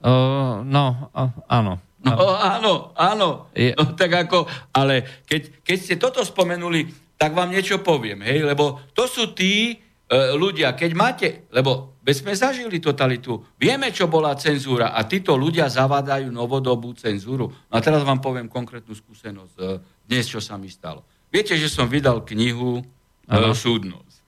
[0.00, 1.76] Uh, no, uh, áno.
[2.00, 3.52] No áno, áno.
[3.52, 3.76] Je...
[3.76, 6.88] No, tak ako, ale keď, keď ste toto spomenuli,
[7.20, 9.76] tak vám niečo poviem, hej, lebo to sú tí,
[10.10, 15.36] E, ľudia, keď máte, lebo veď sme zažili totalitu, vieme, čo bola cenzúra a títo
[15.36, 17.48] ľudia zavadajú novodobú cenzúru.
[17.48, 19.64] No a teraz vám poviem konkrétnu skúsenosť e,
[20.08, 21.04] dnes, čo sa mi stalo.
[21.30, 24.26] Viete, že som vydal knihu uh, Súdnosť.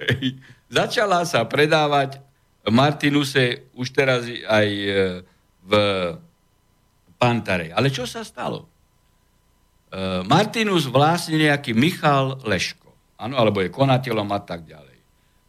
[0.70, 2.22] Začala sa predávať
[2.70, 4.68] Martinuse už teraz aj
[5.66, 5.72] v
[7.18, 7.74] Pantarej.
[7.74, 8.70] Ale čo sa stalo?
[10.24, 14.96] Martinus vlastne nejaký Michal Leško, ano, alebo je konateľom a tak ďalej.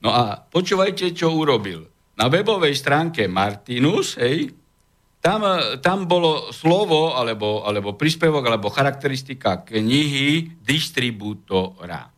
[0.04, 1.93] No a počúvajte, čo urobil.
[2.14, 4.54] Na webovej stránke Martinus, hej,
[5.24, 5.48] tam,
[5.80, 12.12] tam bolo slovo, alebo, alebo príspevok, alebo charakteristika knihy distribútora.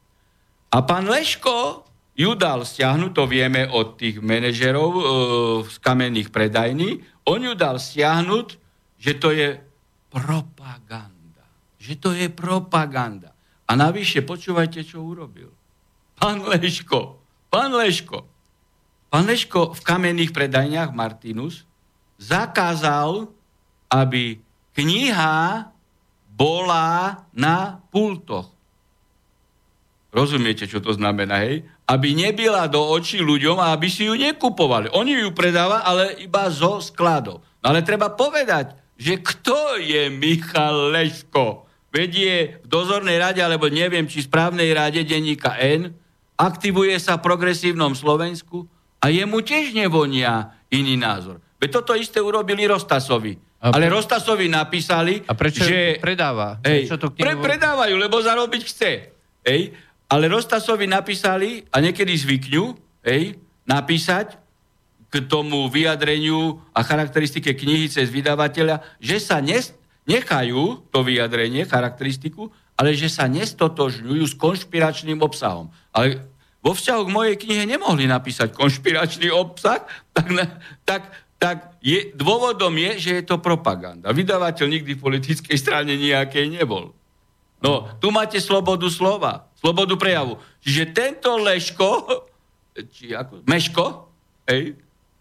[0.73, 1.85] A pán Leško
[2.17, 5.03] ju dal stiahnuť, to vieme od tých manažerov e,
[5.69, 8.47] z kamenných predajní, on ju dal stiahnuť,
[8.97, 9.61] že to je
[10.09, 11.45] propaganda.
[11.77, 13.37] Že to je propaganda.
[13.69, 15.53] A navyše, počúvajte, čo urobil.
[16.17, 17.21] Pán Leško,
[17.53, 18.34] Pán Leško,
[19.09, 21.63] pán Leško v kamenných predajniach Martinus
[22.19, 23.27] zakázal,
[23.91, 24.39] aby
[24.75, 25.69] kniha
[26.35, 28.51] bola na pultoch.
[30.15, 31.67] Rozumiete, čo to znamená, hej?
[31.87, 34.91] Aby nebyla do očí ľuďom a aby si ju nekupovali.
[34.95, 37.43] Oni ju predáva, ale iba zo skladov.
[37.59, 41.67] No ale treba povedať, že kto je Michal Leško?
[41.91, 45.91] Vedie v dozornej rade, alebo neviem, či správnej rade denníka N,
[46.35, 48.67] aktivuje sa v progresívnom Slovensku
[49.05, 51.37] a jemu tiež nevonia iný názor.
[51.61, 53.37] Veď toto isté urobili Rostasovi.
[53.61, 56.01] A Ale Rostasovi napísali, a prečo že...
[56.01, 56.57] predáva?
[56.65, 57.21] Hej, to knihu...
[57.21, 58.91] pre, predávajú, lebo zarobiť chce.
[59.45, 59.77] Hej,
[60.09, 62.65] ale Rostasovi napísali, a niekedy zvykňu,
[63.05, 63.37] hej,
[63.69, 64.41] napísať
[65.09, 69.73] k tomu vyjadreniu a charakteristike knihy cez vydavateľa, že sa nes,
[70.09, 75.69] nechajú to vyjadrenie, charakteristiku, ale že sa nestotožňujú s konšpiračným obsahom.
[75.95, 76.25] Ale
[76.65, 80.27] vo vzťahu k mojej knihe nemohli napísať konšpiračný obsah, tak,
[80.81, 81.01] tak,
[81.37, 84.09] tak je, dôvodom je, že je to propaganda.
[84.09, 86.97] Vydavateľ nikdy v politickej strane nejakej nebol.
[87.61, 90.41] No, tu máte slobodu slova, slobodu prejavu.
[90.65, 92.09] Čiže tento Leško,
[92.97, 93.85] či ako, Meško,
[94.49, 94.73] hej,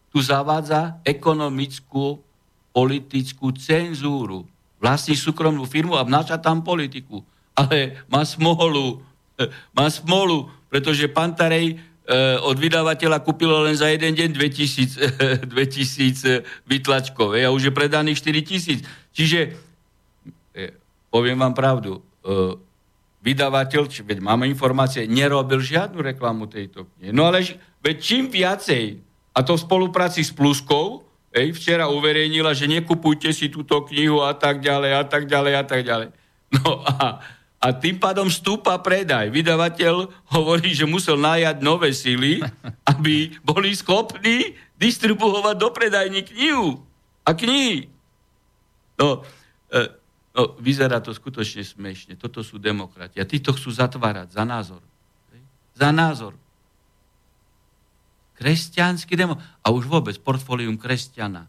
[0.09, 2.25] tu zavádza ekonomickú,
[2.73, 4.49] politickú cenzúru.
[4.81, 7.21] Vlastní súkromnú firmu a vnáša tam politiku
[7.55, 9.01] ale má smolu.
[9.75, 17.39] Má smolu, pretože Pantarej e, od vydavateľa kúpilo len za jeden deň 2000, 2000 vytlačkov
[17.39, 18.83] a už je predaných 4000.
[19.15, 19.55] Čiže,
[20.51, 20.75] e,
[21.15, 22.59] poviem vám pravdu, e,
[23.23, 27.15] vydavateľ, či, veď máme informácie, nerobil žiadnu reklamu tejto knihy.
[27.15, 27.47] No ale
[27.79, 28.99] veď čím viacej,
[29.31, 34.35] a to v spolupráci s Pluskou, ej, včera uverejnila, že nekupujte si túto knihu a
[34.35, 36.11] tak ďalej, a tak ďalej, a tak ďalej.
[36.55, 37.23] No a
[37.65, 39.33] a tým pádom stúpa predaj.
[39.33, 42.45] Vydavateľ hovorí, že musel najať nové sily,
[42.93, 46.85] aby boli schopní distribuovať do predajní knihu
[47.25, 47.89] a knihy.
[49.01, 49.25] No,
[49.73, 49.81] e,
[50.37, 52.21] no, vyzerá to skutočne smiešne.
[52.21, 53.17] Toto sú demokrati.
[53.17, 54.85] A títo chcú zatvárať za názor.
[55.73, 56.37] Za názor.
[58.37, 59.41] Kresťanský demo.
[59.65, 61.49] A už vôbec portfólium kresťana.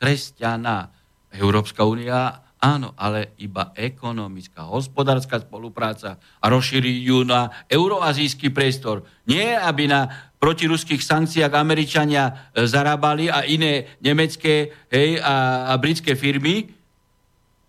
[0.00, 0.88] Kresťana.
[1.36, 9.08] Európska únia Áno, ale iba ekonomická, hospodárska spolupráca a rozšíri ju na euroazijský priestor.
[9.24, 16.12] Nie, aby na protiruských sankciách Američania e, zarábali a iné nemecké hej, a, a britské
[16.12, 16.68] firmy,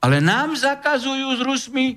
[0.03, 1.95] ale nám zakazujú s Rusmi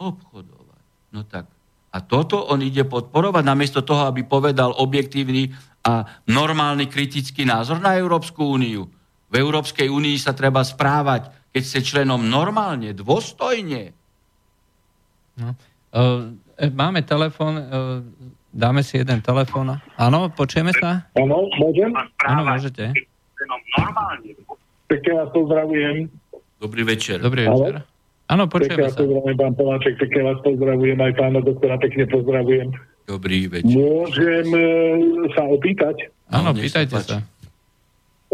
[0.00, 0.84] obchodovať.
[1.12, 1.52] No tak.
[1.92, 5.52] A toto on ide podporovať, namiesto toho, aby povedal objektívny
[5.84, 8.88] a normálny kritický názor na Európsku úniu.
[9.28, 13.94] V Európskej únii sa treba správať, keď ste členom normálne, dôstojne.
[15.38, 15.54] No.
[15.94, 16.34] Uh,
[16.74, 18.02] máme telefon, uh,
[18.50, 19.78] dáme si jeden telefon.
[19.94, 21.06] Áno, počujeme sa?
[21.14, 21.94] Áno, môžem?
[22.26, 22.90] Áno, môžete.
[24.90, 26.10] Pekne vás pozdravujem.
[26.58, 27.22] Dobrý večer.
[27.22, 27.86] Dobrý večer.
[28.24, 28.98] Áno, počujeme sa.
[28.98, 32.68] pozdravujem, pán Poláček, pekne vás pozdravujem, aj pána doktora pekne pozdravujem.
[33.04, 33.68] Dobrý večer.
[33.68, 34.64] Môžem e,
[35.36, 36.08] sa opýtať?
[36.32, 37.20] Áno, pýtajte sa.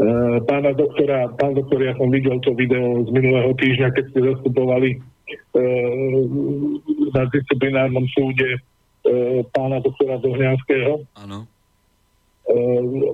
[0.00, 0.06] E,
[0.48, 4.90] pána doktora, pán doktor, ja som videl to video z minulého týždňa, keď ste zastupovali
[4.96, 4.98] e,
[7.12, 8.64] na disciplinárnom súde
[9.56, 11.08] pána doktora Dohňanského.
[11.16, 11.48] Áno.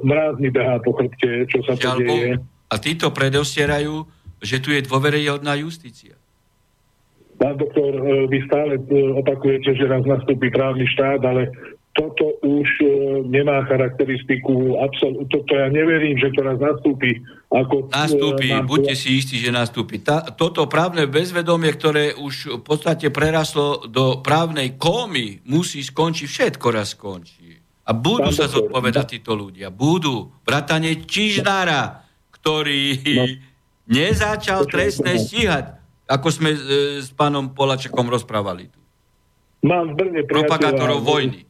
[0.03, 2.43] Mráz mi behá po chrbte, čo sa to deje.
[2.67, 4.03] A títo predosierajú,
[4.43, 6.19] že tu je dôveryhodná justícia.
[7.37, 11.53] Pán doktor, e, vy stále e, opakujete, že raz nastúpi právny štát, ale
[11.97, 12.87] toto už e,
[13.25, 15.27] nemá charakteristiku absolútne.
[15.33, 17.25] Toto ja neverím, že to raz nastúpi.
[17.49, 18.69] Ako, nastúpi, nám...
[18.69, 20.05] buďte si istí, že nastúpi.
[20.05, 26.67] Tá, toto právne bezvedomie, ktoré už v podstate preraslo do právnej kómy, musí skončiť, všetko
[26.69, 27.57] raz skončí.
[27.89, 29.13] A budú Pán sa doktor, zodpovedať no.
[29.17, 29.73] títo ľudia.
[29.73, 30.37] Budú.
[30.45, 32.05] Bratane Čižnára,
[32.37, 32.85] ktorý
[33.17, 33.25] no.
[33.89, 36.59] nezačal trestné stíhať ako sme e,
[37.03, 38.79] s pánom Polačekom rozprávali tu.
[39.67, 40.35] Mám v Brne priateľa...
[40.47, 41.46] Propagátorov vojny.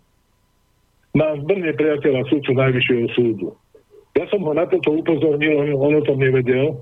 [1.16, 3.48] Mám v Brne priateľa súdcu Najvyššieho súdu.
[4.20, 6.76] Ja som ho na toto upozornil, on, o tom nevedel.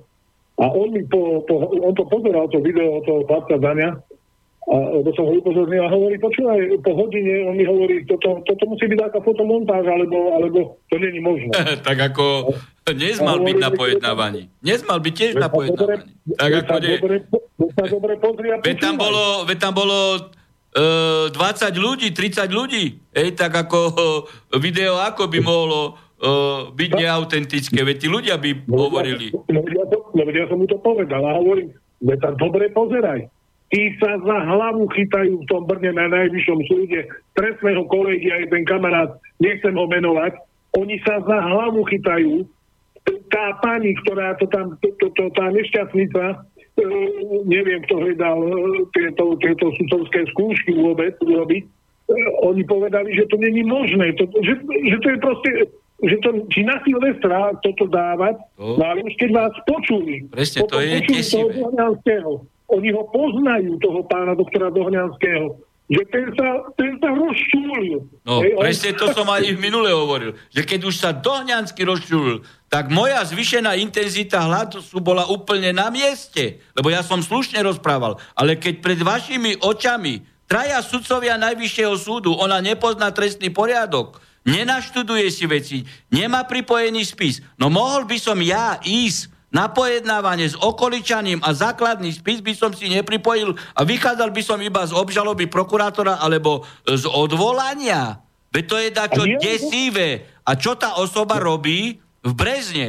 [0.59, 3.95] A on mi po, po, on to pozeral, to video toho Pavka Dania,
[4.71, 8.63] a, lebo som ho upozornil a hovorí, počúvaj, po hodine on mi hovorí, toto, toto
[8.71, 10.59] musí byť taká fotomontáž, alebo, alebo
[10.91, 11.51] to není možné.
[11.87, 12.55] tak ako
[12.87, 14.43] dnes mal byť na pojednávaní.
[14.63, 16.11] Dnes mal byť tiež na pojednávaní.
[16.39, 16.97] Tak ako nie...
[18.63, 19.99] Veď tam bolo, veď tam bolo
[20.75, 22.99] uh, 20 ľudí, 30 ľudí.
[23.15, 24.03] Ej, tak ako uh,
[24.65, 25.81] video ako by mohlo
[26.21, 27.81] uh, byť neautentické.
[27.83, 29.31] Veď tí ľudia by no, hovorili.
[29.51, 33.27] No, ja, to, no, ja som mu to povedal a hovorím, veď tam dobre pozeraj.
[33.73, 38.63] Tí sa za hlavu chytajú v tom Brne na najvyššom súde trestného kolegia, aj ten
[38.63, 40.39] kamarát, nechcem ho menovať,
[40.79, 42.47] oni sa za hlavu chytajú
[43.05, 46.37] tá pani, ktorá to tam, to, to, to, tá nešťastnica, e,
[47.47, 48.51] neviem, kto hľadal e,
[48.91, 51.71] tieto, tieto sudcovské skúšky vôbec urobiť, e,
[52.43, 55.51] oni povedali, že to není možné, to, že, že to je proste,
[56.03, 58.75] že to, či na Silvestra toto dávať, to...
[58.75, 60.99] no ale už keď vás počuli, Presne, to je
[61.31, 65.53] toho oni ho poznajú, toho pána doktora Dohňanského,
[65.85, 68.09] že ten sa, ten sa rozčúlil.
[68.25, 68.99] No, Hej, presne on...
[69.05, 72.41] to som aj v minule hovoril, že keď už sa Dohňansky rozčúlil,
[72.75, 78.59] tak moja zvyšená intenzita hlasu bola úplne na mieste, lebo ja som slušne rozprával, ale
[78.59, 85.79] keď pred vašimi očami traja sudcovia Najvyššieho súdu, ona nepozná trestný poriadok, nenaštuduje si veci,
[86.11, 92.11] nemá pripojený spis, no mohol by som ja ísť na pojednávanie s okoličaním a základný
[92.11, 97.07] spis by som si nepripojil a vychádzal by som iba z obžaloby prokurátora alebo z
[97.07, 98.19] odvolania.
[98.51, 100.27] Veď to je dačo desivé.
[100.43, 102.87] A čo tá osoba robí v Brezne?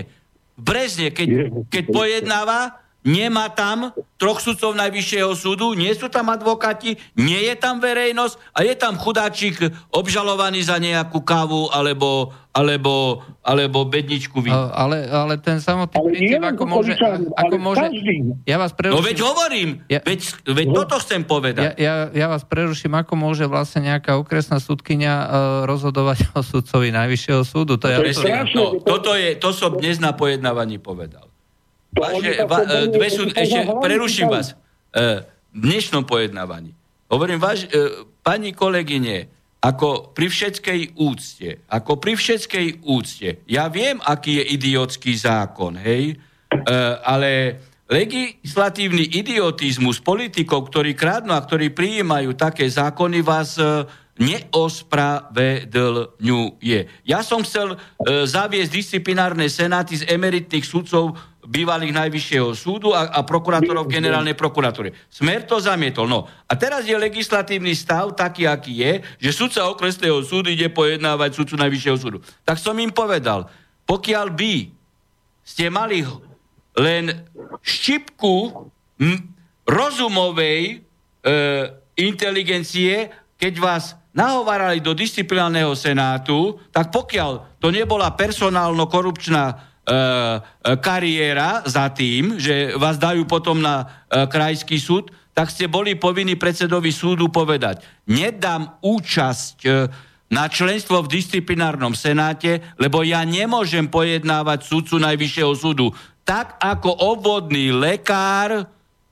[0.56, 6.98] V Brezne, keď, keď pojednáva, nemá tam troch sudcov Najvyššieho súdu, nie sú tam advokáti,
[7.14, 9.62] nie je tam verejnosť a je tam chudáčik
[9.94, 14.74] obžalovaný za nejakú kávu alebo, alebo, alebo bedničku vína.
[14.74, 16.92] Ale, ale ten samotný ale princíp, ako môže...
[17.38, 17.86] Ako môže
[18.50, 21.78] ja vás preruším, no veď hovorím, ja, veď, veď no, toto chcem povedať.
[21.78, 25.28] Ja, ja, ja vás preruším, ako môže vlastne nejaká okresná súdkynia uh,
[25.70, 27.78] rozhodovať o sudcovi Najvyššieho súdu.
[27.78, 28.00] To, je
[28.58, 31.35] no, toto je, to som dnes na pojednávaní povedal.
[31.96, 34.52] Vaše, va, e, dve sú, ešte preruším vás.
[34.92, 35.24] E,
[35.56, 36.76] v dnešnom pojednávaní.
[37.08, 39.32] Hovorím, váš, e, pani kolegyne,
[39.64, 46.22] ako pri všetkej úcte, ako pri všetkej úcte, ja viem, aký je idiotský zákon, hej,
[47.02, 47.58] ale
[47.90, 53.58] legislatívny idiotizmus politikov, ktorí krádnu a ktorí prijímajú také zákony, vás
[54.22, 57.10] neospravedlňuje.
[57.10, 63.86] Ja som chcel zaviesť disciplinárne senáty z emeritných sudcov bývalých najvyššieho súdu a, a prokurátorov
[63.86, 64.92] generálnej prokuratúry.
[65.08, 66.10] Smer to zamietol.
[66.10, 71.38] No a teraz je legislatívny stav taký, aký je, že sudca okresného súdu ide pojednávať
[71.38, 72.18] sudcu najvyššieho súdu.
[72.42, 73.46] Tak som im povedal,
[73.86, 74.54] pokiaľ by
[75.46, 76.02] ste mali
[76.76, 77.14] len
[77.62, 78.68] štipku
[78.98, 79.18] m,
[79.70, 80.76] rozumovej e,
[82.02, 83.08] inteligencie,
[83.38, 89.75] keď vás nahovárali do disciplinálneho senátu, tak pokiaľ to nebola personálno-korupčná
[90.82, 96.40] kariéra za tým, že vás dajú potom na e, krajský súd, tak ste boli povinní
[96.40, 99.70] predsedovi súdu povedať, nedám účasť e,
[100.34, 105.94] na členstvo v disciplinárnom senáte, lebo ja nemôžem pojednávať súdcu Najvyššieho súdu.
[106.26, 108.66] Tak ako obvodný lekár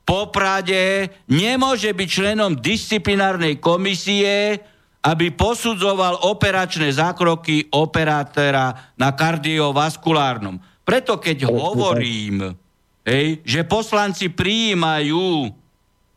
[0.04, 4.58] po Prade nemôže byť členom disciplinárnej komisie,
[5.04, 10.56] aby posudzoval operačné zákroky operátora na kardiovaskulárnom.
[10.88, 12.56] Preto keď hovorím,
[13.04, 15.52] hej, že poslanci prijímajú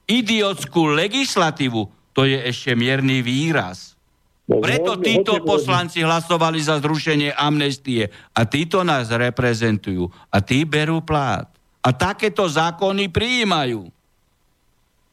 [0.06, 3.98] idiotskú legislatívu, to je ešte mierny výraz.
[4.46, 11.02] No, Preto títo poslanci hlasovali za zrušenie amnestie a títo nás reprezentujú a tí berú
[11.02, 11.50] plát.
[11.82, 13.90] A takéto zákony prijímajú.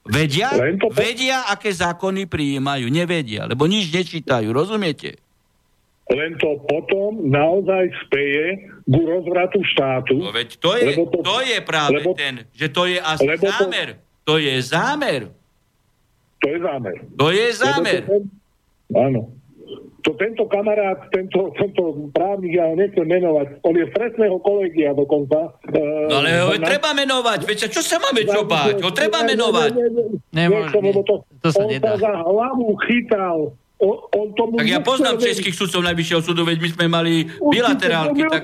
[0.04, 0.52] Vedia,
[0.92, 2.92] vedia, aké zákony prijímajú.
[2.92, 4.52] Nevedia, lebo nič nečítajú.
[4.52, 5.16] Rozumiete?
[6.12, 10.20] Len to potom naozaj speje k rozvratu štátu.
[10.20, 13.88] No veď to je, to, to je práve lebo, ten, že to je asi zámer.
[14.28, 15.22] To, to je zámer.
[16.44, 16.96] To je zámer.
[17.16, 18.02] To je zámer.
[18.04, 18.18] to,
[18.92, 19.32] áno
[20.04, 24.92] to tento kamarát, tento, tento právnik, ja ho nechcem menovať, on je z trestného kolegia
[24.92, 25.56] dokonca.
[25.72, 26.68] Uh, no ale ho na...
[26.68, 28.84] treba menovať, veď čo sa máme čo báť?
[28.84, 29.72] Ho treba menovať.
[30.36, 31.96] Nemôžem, to, to sa on nedá.
[31.96, 36.58] sa za hlavu chytal on, on tomu tak ja poznám českých sudcov Najvyššieho súdu, veď
[36.64, 38.22] my sme mali určite, bilaterálky.
[38.24, 38.44] On, tak...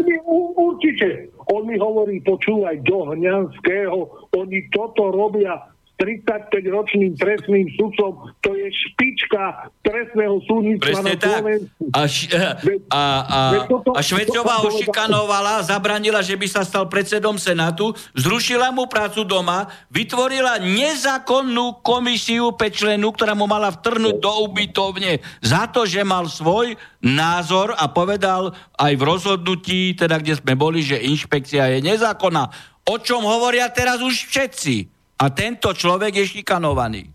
[0.60, 1.07] Určite.
[1.49, 3.97] On mi hovorí, počúvaj, do Hňanského,
[4.36, 5.69] oni toto robia
[6.00, 11.82] 35-ročným trestným sudcom, to je špička trestného súdnictva na Slovensku.
[11.91, 12.32] A, š,
[12.88, 18.88] a, a, a Švecová ho šikanovala, zabranila, že by sa stal predsedom Senátu, zrušila mu
[18.88, 26.08] prácu doma, vytvorila nezákonnú komisiu pečlenú, ktorá mu mala vtrhnúť do ubytovne za to, že
[26.08, 31.80] mal svoj názor a povedal aj v rozhodnutí, teda kde sme boli, že inšpekcia je
[31.84, 32.47] nezákonná.
[32.88, 34.99] O čom hovoria teraz už všetci?
[35.20, 37.12] A tento človek je šikanovaný.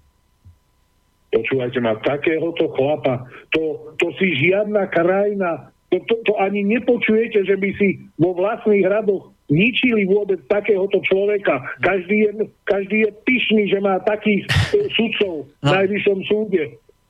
[1.33, 7.59] Počúvajte ma, takéhoto chlapa, to, to si žiadna krajina, to, to, to ani nepočujete, že
[7.59, 11.61] by si vo vlastných radoch ničili vôbec takéhoto človeka.
[11.83, 12.31] Každý je,
[12.65, 15.69] každý je pyšný, že má takých e, sudcov no.
[15.69, 16.63] v najvyššom súde.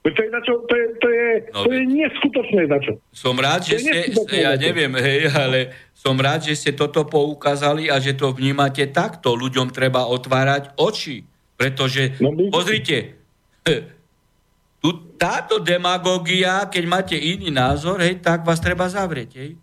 [0.04, 2.92] To je, čo, to je, to je, no, to je neskutočné za čo.
[3.08, 7.96] Som rád, že ste, ja neviem, hej, ale som rád, že ste toto poukázali a
[7.96, 9.32] že to vnímate takto.
[9.32, 11.24] Ľuďom treba otvárať oči.
[11.56, 13.16] Pretože, no, pozrite,
[14.84, 19.30] tu, táto demagógia, keď máte iný názor, hej, tak vás treba zavrieť.
[19.40, 19.56] Hej.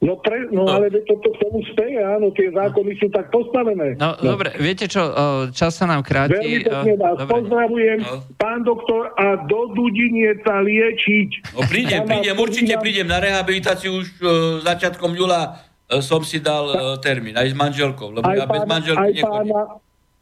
[0.00, 3.28] No, pre, no, no ale to, to k tomu speje, áno, tie zákony sú tak
[3.28, 4.00] postavené.
[4.00, 4.32] No, no.
[4.32, 5.12] dobre, viete čo,
[5.52, 6.40] čas sa nám kráti.
[6.40, 7.32] Veľmi pekne vás dobre.
[7.36, 8.24] pozdravujem, no.
[8.40, 11.52] pán doktor, a do Dudiniec sa liečiť.
[11.52, 14.28] No prídem, prídem, určite prídem na rehabilitáciu už uh,
[14.64, 18.54] začiatkom júla uh, som si dal uh, termín, aj s manželkou, lebo aj ja pána,
[18.56, 19.52] bez manželky aj nechodím.
[19.52, 19.60] Pána,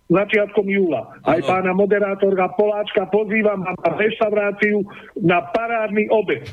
[0.09, 1.21] začiatkom júla.
[1.23, 1.47] Aj ano.
[1.47, 4.83] pána moderátorka Poláčka pozývam na reštauráciu
[5.21, 6.49] na parádny obed.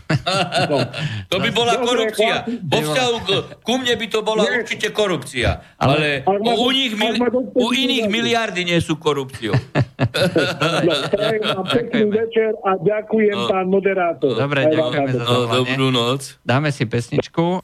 [0.67, 0.83] No.
[1.31, 2.43] to by bola Dobre, korupcia.
[2.67, 3.29] Vo vzťahu k,
[3.63, 4.59] ku mne by to bola nie.
[4.59, 5.63] určite korupcia.
[5.79, 7.15] Ale, ale u, nich mil,
[7.55, 9.55] u iných miliardy nie sú korupciou.
[11.55, 13.47] no, pekný večer a ďakujem, no.
[13.47, 14.35] pán moderátor.
[14.35, 16.35] Dobre, ďakujeme za no, Dobrú noc.
[16.43, 17.63] Dáme si pesničku.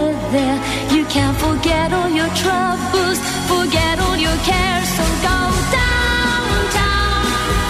[3.71, 5.37] forget all your cares, so go
[5.79, 7.25] downtown.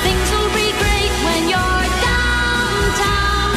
[0.05, 3.53] Things will be great when you're downtown.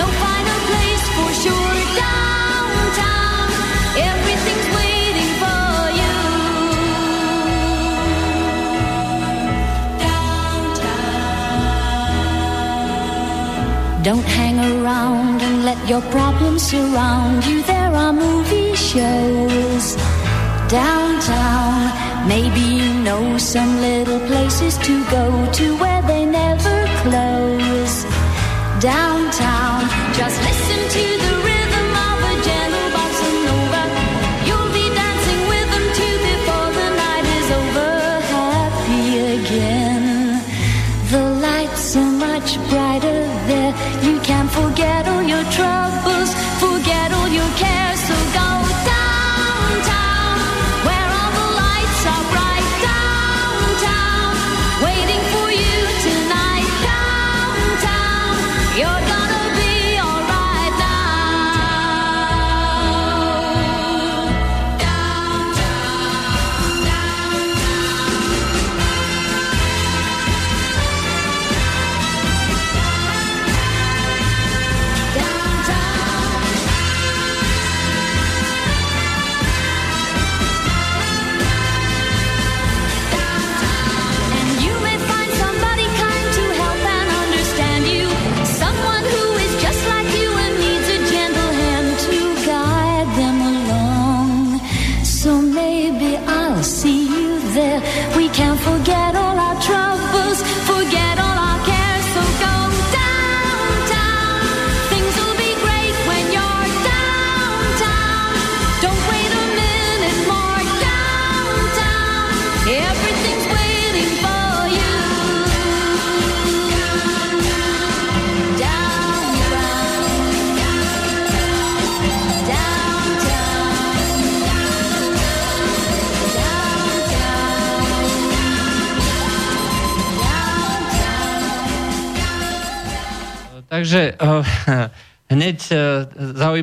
[0.00, 3.48] No finer place for sure downtown.
[4.10, 6.16] Everything's waiting for you.
[12.96, 14.02] Downtown.
[14.02, 17.62] Don't hang around and let your problems surround you.
[17.62, 19.96] There are movie shows
[20.68, 22.28] downtown.
[22.28, 28.04] Maybe you know some little places to go to where they never close.
[28.80, 31.25] Downtown, just listen to the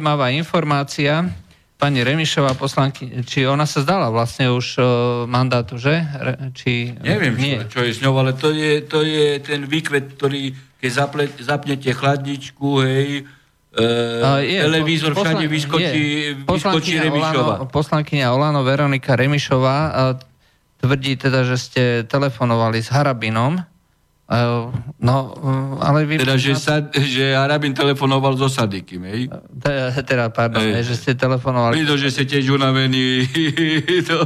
[0.04, 1.32] zaujímavá informácia.
[1.80, 4.84] Pani Remišová poslanky, či ona sa zdala vlastne už uh,
[5.32, 5.96] mandátu, že?
[5.96, 7.56] Re, či, Neviem, nie.
[7.72, 10.52] čo, čo je s ňou, ale to je, to je ten výkvet, ktorý,
[10.84, 13.24] keď zaple, zapnete chladničku, hej,
[14.28, 16.36] A je, televízor poslan- všade vyskočí, je.
[16.52, 17.64] vyskočí Remišová.
[17.64, 19.92] Olano, poslankyňa Olano Veronika Remišová uh,
[20.84, 23.60] tvrdí teda, že ste telefonovali s Harabinom.
[24.34, 26.18] Uh, no, uh, ale vy...
[26.18, 29.30] Teda, že, sa, že Arabin telefonoval so Sadikim, hej?
[29.62, 30.90] Te- Teda, pardon, Ej.
[30.90, 31.78] že ste telefonovali.
[31.78, 33.30] Vidno, že ste tiež unavení.
[34.10, 34.18] to...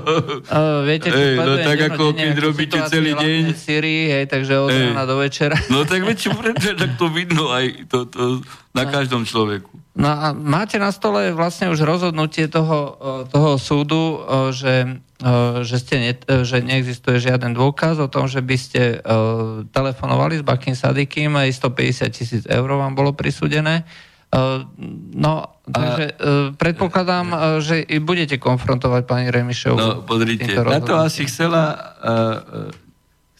[0.47, 3.51] Uh, viete, čo Ej, no tak ako keď robíte celý deň.
[3.51, 5.59] v Syrii, hej, takže od rána do večera.
[5.67, 6.31] No tak preto,
[6.87, 8.39] tak to vidno aj to, to,
[8.75, 9.69] na každom človeku.
[9.97, 12.93] No a máte na stole vlastne už rozhodnutie toho,
[13.33, 14.21] toho súdu,
[14.53, 15.01] že,
[15.65, 18.97] že, ste ne, e, že neexistuje žiaden dôkaz o tom, že by ste e,
[19.73, 23.81] telefonovali s Bakim Sadikim, aj 150 tisíc eur vám bolo prisúdené.
[23.81, 23.83] E,
[25.17, 26.13] No, takže e,
[26.53, 29.81] predpokladám, e, že i budete konfrontovať pani Remišovu.
[29.81, 31.73] No, pozrite, týmto na to asi chcela,
[32.05, 32.69] uh,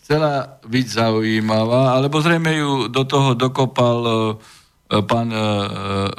[0.02, 4.57] chcela byť zaujímavá, alebo zrejme ju do toho dokopal uh,
[4.88, 5.40] pán uh,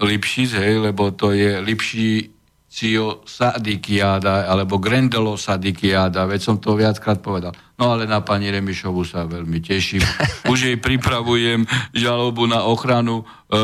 [0.05, 2.39] Lipšic, hej, lebo to je Lipší
[2.69, 7.57] Cio Sadikiáda, alebo Grendelo Sadikiáda, veď som to viackrát povedal.
[7.81, 10.05] No ale na pani Remišovu sa veľmi teším.
[10.53, 11.65] Už jej pripravujem
[11.97, 13.57] žalobu na ochranu e,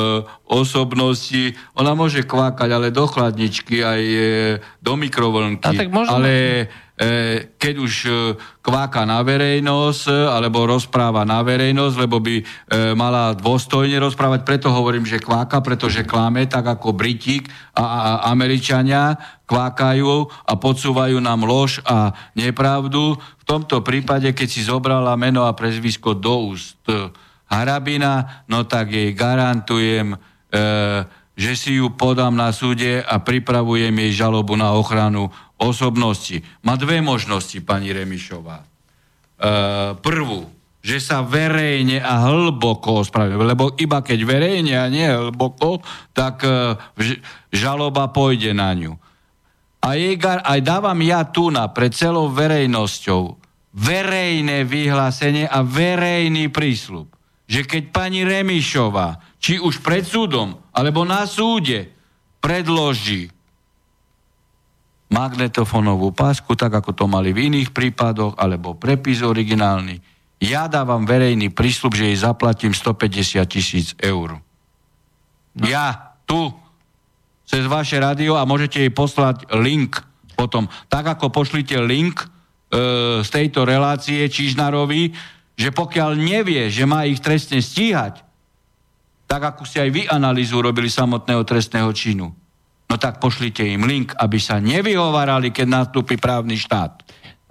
[0.49, 1.53] osobnosti.
[1.77, 4.23] Ona môže kvákať, ale do chladničky aj e,
[4.81, 5.69] do mikrovlnky.
[5.69, 6.69] A tak možno- Ale e,
[7.59, 8.11] keď už e,
[8.63, 12.45] kváka na verejnosť, e, alebo rozpráva na verejnosť, lebo by e,
[12.95, 20.47] mala dôstojne rozprávať, preto hovorím, že kváka, pretože kláme, tak ako Britík a, Američania kvákajú
[20.47, 23.19] a podsúvajú nám lož a nepravdu.
[23.19, 27.11] V tomto prípade, keď si zobrala meno a prezvisko do úst e,
[27.51, 30.19] Harabina, no tak jej garantujem, e,
[31.35, 36.43] že si ju podám na súde a pripravujem jej žalobu na ochranu osobnosti.
[36.63, 38.63] Má dve možnosti, pani Remišová.
[38.63, 38.67] E,
[39.99, 40.47] prvú,
[40.79, 45.83] že sa verejne a hlboko ospravedlňuje, lebo iba keď verejne a nie hlboko,
[46.15, 46.79] tak e,
[47.51, 48.95] žaloba pôjde na ňu.
[49.85, 57.11] A jej aj dávam ja tu na pred celou verejnosťou verejné vyhlásenie a verejný prísľub,
[57.51, 61.93] že keď pani Remišová, či už pred súdom, alebo na súde,
[62.41, 63.29] predloží
[65.13, 70.01] magnetofónovú pásku, tak ako to mali v iných prípadoch, alebo prepis originálny,
[70.41, 74.41] ja dávam verejný prísľub, že jej zaplatím 150 tisíc eur.
[75.55, 75.65] No.
[75.69, 76.49] Ja, tu,
[77.45, 80.01] cez vaše rádio a môžete jej poslať link
[80.41, 80.73] potom.
[80.89, 82.27] Tak ako pošlite link e,
[83.21, 85.13] z tejto relácie Čižnarovi,
[85.55, 88.24] že pokiaľ nevie, že má ich trestne stíhať,
[89.25, 92.31] tak ako si aj vy analýzu robili samotného trestného činu,
[92.89, 97.05] no tak pošlite im link, aby sa nevyhovárali, keď nastúpi právny štát.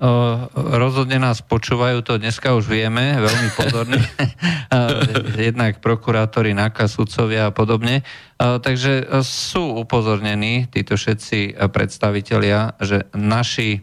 [0.03, 0.09] O,
[0.51, 4.01] rozhodne nás počúvajú, to dneska už vieme, veľmi pozorne.
[5.47, 8.03] Jednak prokurátori, NAKA, sudcovia a podobne.
[8.36, 13.80] O, takže sú upozornení títo všetci predstavitelia, že naši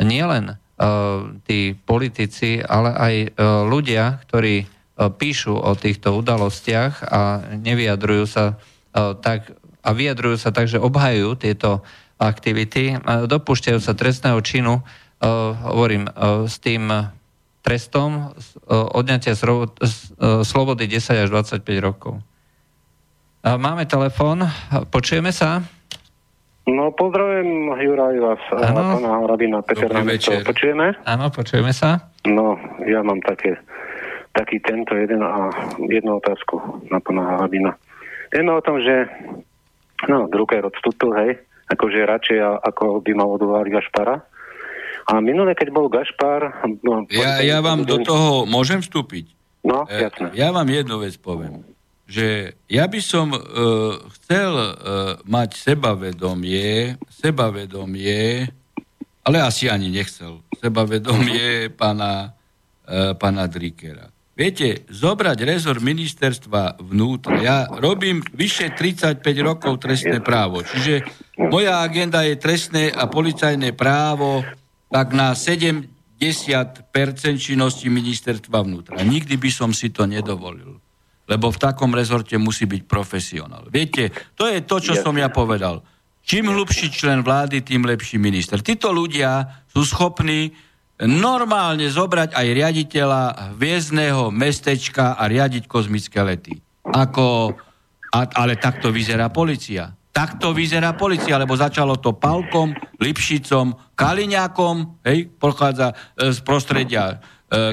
[0.00, 0.56] nielen o,
[1.44, 3.14] tí politici, ale aj
[3.68, 8.60] ľudia, ktorí píšu o týchto udalostiach a nevyjadrujú sa
[8.92, 11.80] o, tak a vyjadrujú sa tak, že obhajujú tieto
[12.20, 14.84] aktivity, a dopúšťajú sa trestného činu,
[15.64, 16.04] hovorím,
[16.44, 16.92] s tým
[17.64, 18.36] trestom
[18.68, 19.32] odňatia
[20.44, 22.20] slobody 10 až 25 rokov.
[23.40, 24.44] Máme telefón,
[24.92, 25.64] počujeme sa?
[26.68, 28.84] No pozdravujem Juraj vás, Áno.
[28.84, 30.12] a pána Rabina, Peter Dobrý Námestov.
[30.12, 30.38] večer.
[30.44, 30.86] Počujeme?
[31.08, 32.12] Áno, počujeme sa.
[32.28, 33.56] No, ja mám také,
[34.32, 35.50] taký tento jeden a
[35.90, 37.74] jednu otázku na pána Rabina.
[38.30, 39.10] Vieme o tom, že
[40.06, 41.30] no, Drucker odstúpil, hej,
[41.66, 44.16] akože radšej ako by mal odvolať Gašpara.
[45.10, 46.62] A minule, keď bol Gašpar...
[46.86, 49.34] No, Ja, ja vám do toho môžem vstúpiť?
[49.66, 50.30] No, E, jasné.
[50.38, 51.66] Ja vám jednu vec poviem.
[52.06, 53.40] Že ja by som e,
[54.18, 54.70] chcel e,
[55.26, 58.50] mať sebavedomie, sebavedomie,
[59.26, 62.34] ale asi ani nechcel, sebavedomie pána,
[62.86, 64.10] e, pána Drikera.
[64.40, 67.44] Viete, zobrať rezor ministerstva vnútra.
[67.44, 71.04] Ja robím vyše 35 rokov trestné právo, čiže
[71.36, 74.40] moja agenda je trestné a policajné právo
[74.88, 75.92] tak na 70%
[77.36, 79.04] činnosti ministerstva vnútra.
[79.04, 80.80] Nikdy by som si to nedovolil.
[81.28, 83.68] Lebo v takom rezorte musí byť profesionál.
[83.68, 84.08] Viete,
[84.40, 85.84] to je to, čo som ja povedal.
[86.24, 88.64] Čím hlubší člen vlády, tým lepší minister.
[88.64, 90.56] Títo ľudia sú schopní
[91.06, 93.22] normálne zobrať aj riaditeľa
[93.56, 96.60] hviezdného mestečka a riadiť kozmické lety.
[96.84, 97.56] Ako,
[98.12, 99.94] a, ale takto vyzerá policia.
[100.10, 107.16] Takto vyzerá policia, lebo začalo to Palkom, Lipšicom, Kaliňákom, hej, pochádza e, z prostredia e,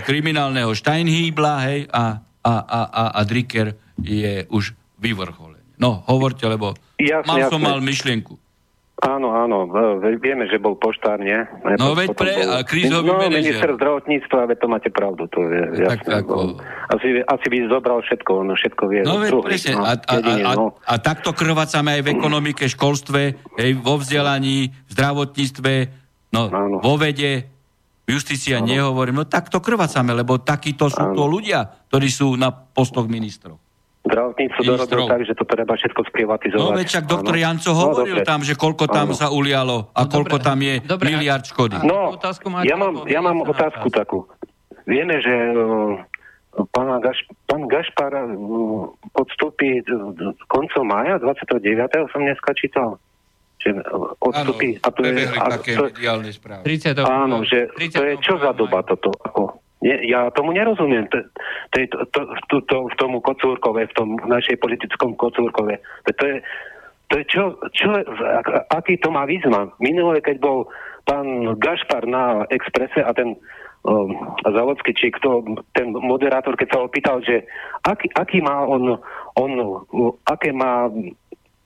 [0.05, 5.81] kriminálneho Steinhýbla, hej, a, a, a, a, a Dricker je už vyvrcholený.
[5.81, 7.67] No, hovorte, lebo Jasne, mal som jasne.
[7.67, 8.33] mal myšlienku.
[8.97, 9.69] Áno, áno,
[10.17, 11.37] vieme, že bol poštár, nie?
[11.61, 13.45] Ne, No, veď pre- bol- krízový no, manažer.
[13.45, 16.13] minister zdravotníctva, veď to máte pravdu, to je Tak jasné.
[16.17, 16.57] ako-.
[16.89, 19.01] Asi, asi by zobral všetko, on všetko vie.
[19.03, 19.71] No veď Druhý, presne.
[19.71, 20.65] no, A, a, jedine, a, no.
[20.81, 23.21] a takto krvácame aj v ekonomike, školstve,
[23.55, 25.73] hej, vo vzdelaní, v zdravotníctve,
[26.31, 26.77] no, Áno.
[26.79, 27.53] vo vede,
[28.01, 29.19] v justícii ja nehovorím.
[29.19, 33.61] No takto krvácame, lebo takíto sú to ľudia, ktorí sú na postoch ministrov.
[34.07, 36.63] Zdravotníctvo dorobil tak, že to treba všetko sprivatizovať.
[36.63, 37.43] No veď však doktor Áno.
[37.43, 38.25] Janco No, hovoril dobre.
[38.25, 39.15] tam, že koľko tam Áno.
[39.15, 40.47] sa ulialo a No, koľko dobre.
[40.47, 41.75] tam je Dobre, miliard škody.
[41.81, 42.15] No,
[42.63, 44.23] ja mám, ja mám otázku takú.
[44.83, 45.99] Vieme, že uh,
[46.69, 50.15] pán, Gaš, pán Gašpar uh, odstúpi uh,
[50.47, 51.59] koncom mája, 29.
[52.07, 52.95] som dneska čítal.
[53.57, 53.83] Že
[54.21, 54.77] odstúpi.
[54.77, 56.63] a to je, a také to, mediálne správy.
[56.63, 57.03] 30.
[57.03, 57.89] áno, že 30.
[57.91, 59.11] to je čo za doba toto?
[59.17, 61.05] Ako, nie, ja tomu nerozumiem.
[61.75, 65.77] Je to, to, to, to, v tomu kocúrkove, v tom v našej politickom kocúrkove.
[66.09, 66.37] To, je,
[67.09, 67.43] to je čo,
[67.77, 69.73] čo, ak- aký to má význam?
[69.77, 70.65] Minulé, keď bol
[71.05, 73.37] pán Gašpar na Exprese a ten
[73.85, 74.11] um,
[74.43, 75.45] Závodský, či kto,
[75.77, 77.45] ten moderátor, keď sa opýtal, že
[77.85, 78.97] aký, aký má on,
[79.37, 79.51] on,
[80.25, 80.89] aké má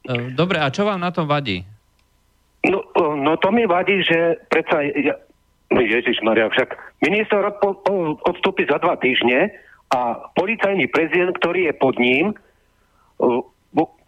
[0.02, 1.62] E, Dobre, a čo vám na tom vadí?
[2.66, 2.82] No,
[3.18, 4.82] no to mi vadí, že predsa...
[4.86, 5.18] Ja,
[5.80, 7.40] Ježiš Maria, však minister
[8.28, 9.56] odstúpi za dva týždne
[9.92, 12.36] a policajný prezident, ktorý je pod ním,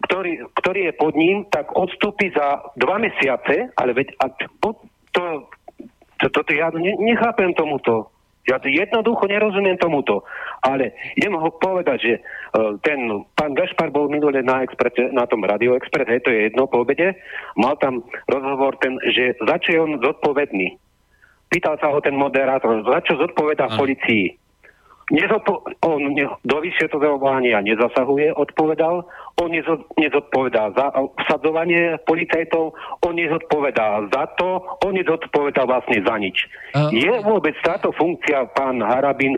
[0.04, 4.28] ktorý, ktorý je pod ním, tak odstúpi za dva mesiace, ale veď a,
[4.60, 4.76] to,
[5.16, 5.24] to,
[6.20, 8.12] to, to, to ja ne, nechápem tomuto.
[8.44, 10.28] Ja to jednoducho nerozumiem tomuto.
[10.68, 13.08] Ale idem ho povedať, že uh, ten
[13.40, 16.84] pán Gašpar bol minule na, exprese, na tom Radio Express, hej, to je jedno po
[16.84, 17.16] obede,
[17.56, 20.76] mal tam rozhovor ten, že za čo je on zodpovedný.
[21.54, 23.78] Pýtal sa ho ten moderátor, za čo zodpovedá Áno.
[23.78, 24.42] policii.
[25.14, 29.04] Nezodpo- on ne- do vyšetrovania nezasahuje, odpovedal.
[29.38, 30.90] On nezo- nezodpovedá za
[31.22, 32.74] vsadzovanie policajtov,
[33.04, 36.48] on nezodpovedá za to, on nezodpovedá vlastne za nič.
[36.74, 39.38] A- Je vôbec táto funkcia, pán Harabin,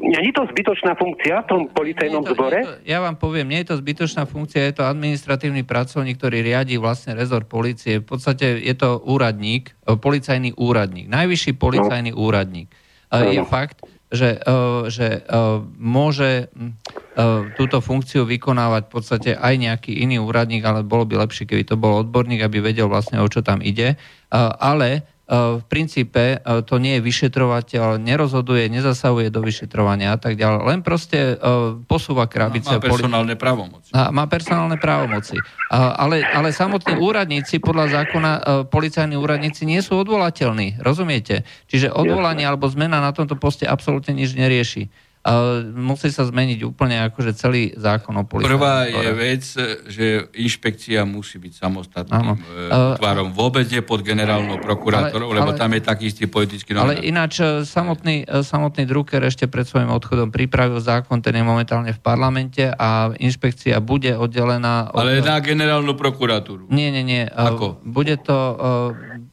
[0.00, 2.58] není to zbytočná funkcia v tom policajnom to- zbore?
[2.66, 6.76] to- Ja vám poviem, nie je to zbytočná funkcia, je to administratívny pracovník, ktorý riadi
[6.80, 8.02] vlastne rezort policie.
[8.02, 12.68] V podstate je to úradník, e, policajný úradník, najvyšší policajný úradník.
[13.10, 15.22] E, Je fakt, že, e, že
[15.78, 16.50] môže
[17.58, 21.76] túto funkciu vykonávať v podstate aj nejaký iný úradník, ale bolo by lepšie, keby to
[21.76, 24.00] bol odborník, aby vedel vlastne, o čo tam ide.
[24.32, 30.58] Ale v princípe e, to nie je vyšetrovateľ, nerozhoduje, nezasahuje do vyšetrovania a tak ďalej.
[30.66, 31.44] Len proste e,
[31.86, 32.74] posúva krabice.
[32.74, 33.94] Má personálne právomoci.
[33.94, 35.38] má personálne právomoci.
[35.70, 40.82] Ale, ale samotní úradníci, podľa zákona, e, policajní úradníci nie sú odvolateľní.
[40.82, 41.46] Rozumiete?
[41.70, 44.90] Čiže odvolanie alebo zmena na tomto poste absolútne nič nerieši.
[45.76, 49.44] Musí sa zmeniť úplne akože celý zákon o policajnom Prvá je vec,
[49.84, 52.34] že inšpekcia musí byť samostatným Áno.
[52.40, 53.36] e, útvarom.
[53.36, 57.04] Vôbec nie pod generálnou prokurátorou, ale- lebo ale- tam je taký istý politický Ale novinár.
[57.04, 61.92] ináč e, samotný, e, samotný Drucker ešte pred svojím odchodom pripravil zákon, ten je momentálne
[61.92, 65.04] v parlamente a inšpekcia bude oddelená od...
[65.04, 66.72] Ale na generálnu prokuratúru.
[66.72, 67.28] Nie, nie, nie.
[67.28, 67.76] Ako?
[67.84, 68.56] Bude to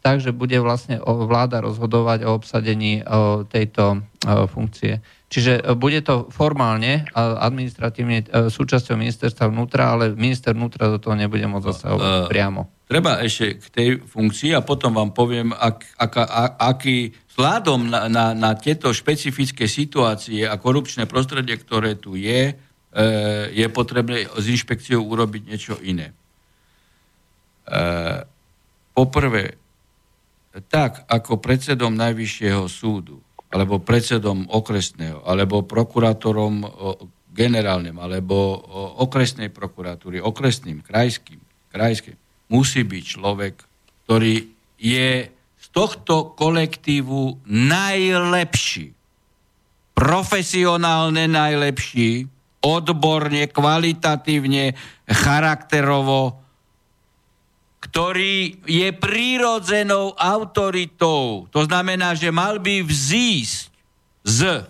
[0.03, 3.07] tak, že bude vlastne vláda rozhodovať o obsadení
[3.47, 4.03] tejto
[4.51, 4.99] funkcie.
[5.27, 10.97] Čiže uh, bude to formálne a administratívne uh, súčasťou ministerstva vnútra, ale minister vnútra do
[10.99, 12.61] toho nebude môcť zasahovať Uh, priamo.
[12.87, 18.07] Treba ešte k tej funkcii a potom vám poviem, ak, aká, a, aký vzhľadom na,
[18.07, 23.03] na, na tieto špecifické situácie a korupčné prostredie, ktoré tu je, e,
[23.51, 26.15] je potrebné s inšpekciou urobiť niečo iné.
[27.67, 27.83] E,
[28.95, 29.59] poprvé,
[30.71, 36.67] tak ako predsedom Najvyššieho súdu, alebo predsedom okresného, alebo prokurátorom
[37.31, 38.59] generálnym, alebo
[38.99, 41.39] okresnej prokuratúry, okresným, krajským,
[41.71, 42.17] krajským,
[42.51, 43.55] musí byť človek,
[44.03, 44.35] ktorý
[44.79, 45.31] je
[45.77, 48.89] tohto kolektívu najlepší.
[49.93, 52.25] Profesionálne najlepší,
[52.65, 54.73] odborne, kvalitatívne,
[55.05, 56.41] charakterovo,
[57.97, 61.49] ktorý je prírodzenou autoritou.
[61.49, 63.73] To znamená, že mal by vzísť
[64.21, 64.61] z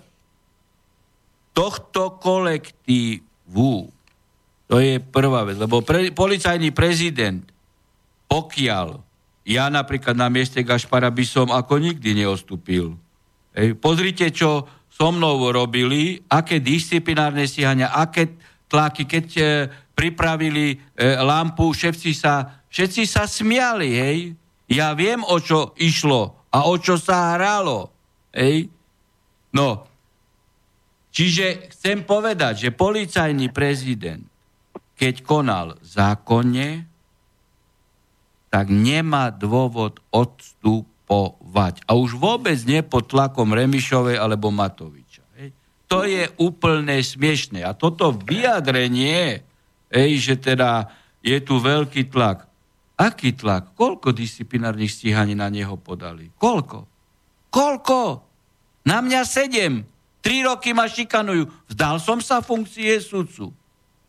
[1.52, 3.92] tohto kolektívu.
[4.72, 7.44] To je prvá vec, lebo pre, policajný prezident,
[8.32, 8.96] pokiaľ
[9.44, 12.96] ja napríklad na mieste Gašpara by som ako nikdy neostúpil.
[13.52, 18.40] Ej, pozrite, čo so mnou robili, aké disciplinárne stíhania, aké
[18.72, 19.44] tlaky, keď e,
[19.92, 20.76] pripravili e,
[21.20, 24.20] lampu, všetci sa, všetci sa smiali, hej.
[24.70, 27.90] Ja viem, o čo išlo a o čo sa hralo.
[28.30, 28.70] Hej.
[29.50, 29.90] No,
[31.10, 34.22] čiže chcem povedať, že policajný prezident,
[34.94, 36.86] keď konal zákonne,
[38.54, 41.82] tak nemá dôvod odstupovať.
[41.90, 45.26] A už vôbec nie pod tlakom Remišovej alebo Matoviča.
[45.42, 45.50] Hej.
[45.90, 47.66] To je úplne smiešne.
[47.66, 49.42] A toto vyjadrenie,
[49.90, 50.94] hej, že teda
[51.26, 52.47] je tu veľký tlak.
[52.98, 53.78] Aký tlak?
[53.78, 56.34] Koľko disciplinárnych stíhaní na neho podali?
[56.34, 56.90] Koľko?
[57.54, 58.00] Koľko?
[58.90, 59.86] Na mňa sedem.
[60.26, 61.46] Tri roky ma šikanujú.
[61.70, 63.54] Vzdal som sa funkcie sudcu.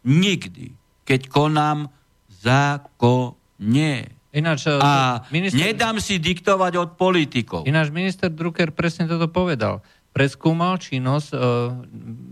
[0.09, 0.73] Nikdy.
[1.05, 1.93] Keď konám
[2.41, 4.17] zákonne.
[4.33, 7.69] Ináč, e, A minister, nedám si diktovať od politikov.
[7.69, 9.85] ináč minister Drucker presne toto povedal.
[10.09, 11.41] Preskúmal činnosť uh,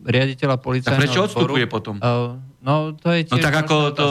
[0.09, 2.01] riaditeľa policajného Tak prečo odstupuje potom?
[2.01, 4.09] Uh, no, to je No tiež tak ďalšia ako to...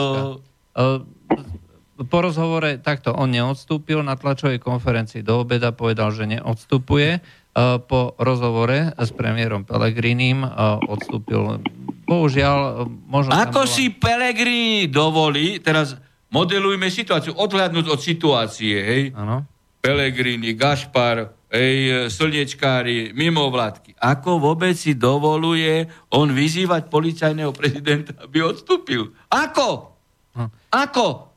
[0.72, 1.55] Uh,
[1.96, 7.24] po rozhovore takto, on neodstúpil na tlačovej konferencii do obeda, povedal, že neodstupuje.
[7.56, 11.64] Uh, po rozhovore s premiérom Pelegrinim uh, odstúpil.
[12.04, 13.32] Bohužiaľ, uh, možno...
[13.32, 15.96] Ako bola- si Pelegrini dovolí, teraz
[16.28, 19.48] modelujme situáciu, odhľadnúť od situácie, hej, Áno.
[19.80, 23.96] Pelegrini, Gašpar, hej, slniečkári, mimovládky.
[24.04, 29.16] Ako vôbec si dovoluje on vyzývať policajného prezidenta, aby odstúpil?
[29.32, 29.96] Ako?
[30.36, 30.52] Hm.
[30.76, 31.35] Ako?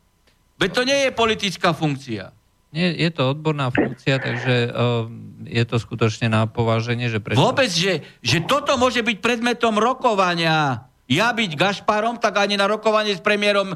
[0.60, 2.36] Veď to nie je politická funkcia.
[2.70, 5.10] Nie, je to odborná funkcia, takže uh,
[5.48, 7.42] je to skutočne na pováženie, že prečo...
[7.42, 10.86] Vôbec, že, že toto môže byť predmetom rokovania.
[11.10, 13.74] Ja byť Gašparom, tak ani na rokovanie s premiérom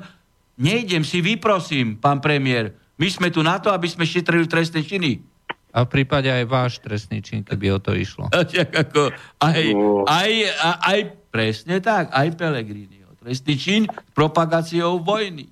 [0.62, 2.78] nejdem si, vyprosím, pán premiér.
[3.02, 5.26] My sme tu na to, aby sme šetrili trestné činy.
[5.74, 8.30] A v prípade aj váš trestný čin, keby o to išlo.
[8.86, 9.10] Ako,
[9.42, 10.06] aj, No.
[10.06, 11.00] aj, aj, aj,
[11.34, 13.02] presne tak, aj Pelegrini.
[13.24, 15.48] Trestný čin s propagáciou vojny.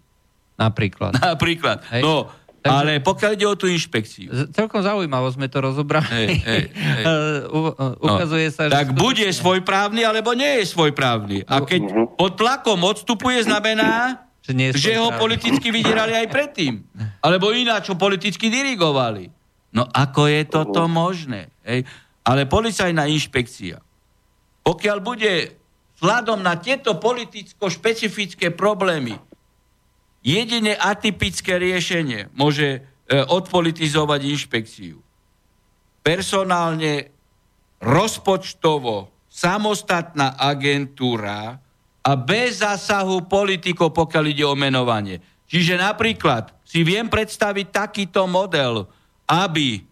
[0.61, 1.17] Napríklad.
[1.17, 1.81] Napríklad.
[1.89, 2.05] Hej.
[2.05, 2.29] No,
[2.61, 6.05] Takže- ale pokiaľ ide o tú inšpekciu, Celkom zaujímavo sme to rozobrali.
[6.05, 7.03] Hej, hej, hej.
[7.57, 8.71] U- uh, ukazuje sa, že...
[8.71, 11.49] No, tak skutočne- bude svojprávny, alebo nie je svojprávny.
[11.49, 11.81] A keď
[12.13, 16.85] pod tlakom odstupuje, znamená, Že nie je že ho politicky vydierali aj predtým.
[17.21, 19.29] Alebo ináč ho politicky dirigovali.
[19.73, 21.49] No ako je toto možné?
[21.65, 21.85] Hej?
[22.21, 23.81] Ale policajná inšpekcia,
[24.61, 25.57] pokiaľ bude
[25.97, 29.17] vzhľadom na tieto politicko-špecifické problémy
[30.21, 32.79] jedine atypické riešenie môže e,
[33.21, 34.97] odpolitizovať inšpekciu.
[36.01, 37.13] Personálne,
[37.81, 41.57] rozpočtovo, samostatná agentúra
[42.01, 45.21] a bez zásahu politikov, pokiaľ ide o menovanie.
[45.45, 48.87] Čiže napríklad si viem predstaviť takýto model,
[49.29, 49.83] aby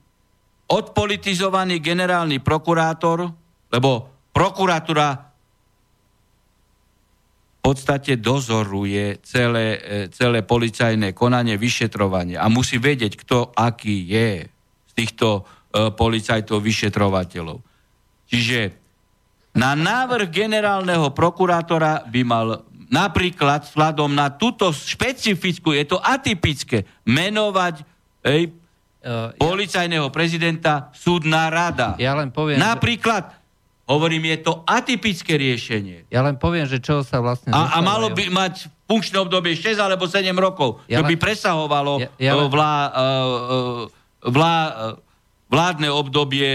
[0.69, 3.30] odpolitizovaný generálny prokurátor,
[3.69, 3.91] lebo
[4.34, 5.28] prokuratúra
[7.70, 14.49] podstate dozoruje celé, e, celé policajné konanie, vyšetrovanie a musí vedieť, kto aký je
[14.89, 17.61] z týchto e, policajtov, vyšetrovateľov.
[18.26, 18.74] Čiže
[19.53, 27.86] na návrh generálneho prokurátora by mal napríklad vzhľadom na túto špecifickú, je to atypické, menovať
[28.26, 28.57] ej,
[28.99, 31.95] Uh, policajného prezidenta súdna rada.
[31.95, 33.38] Ja len poviem, Napríklad,
[33.89, 36.05] hovorím, je to atypické riešenie.
[36.07, 37.49] Ja len poviem, že čo sa vlastne...
[37.49, 41.93] A, a malo by mať funkčné obdobie 6 alebo 7 rokov, Ja by len- presahovalo
[41.99, 43.81] Ja- ja len- vlá, uh,
[44.23, 44.55] vlá,
[45.49, 46.45] vládne obdobie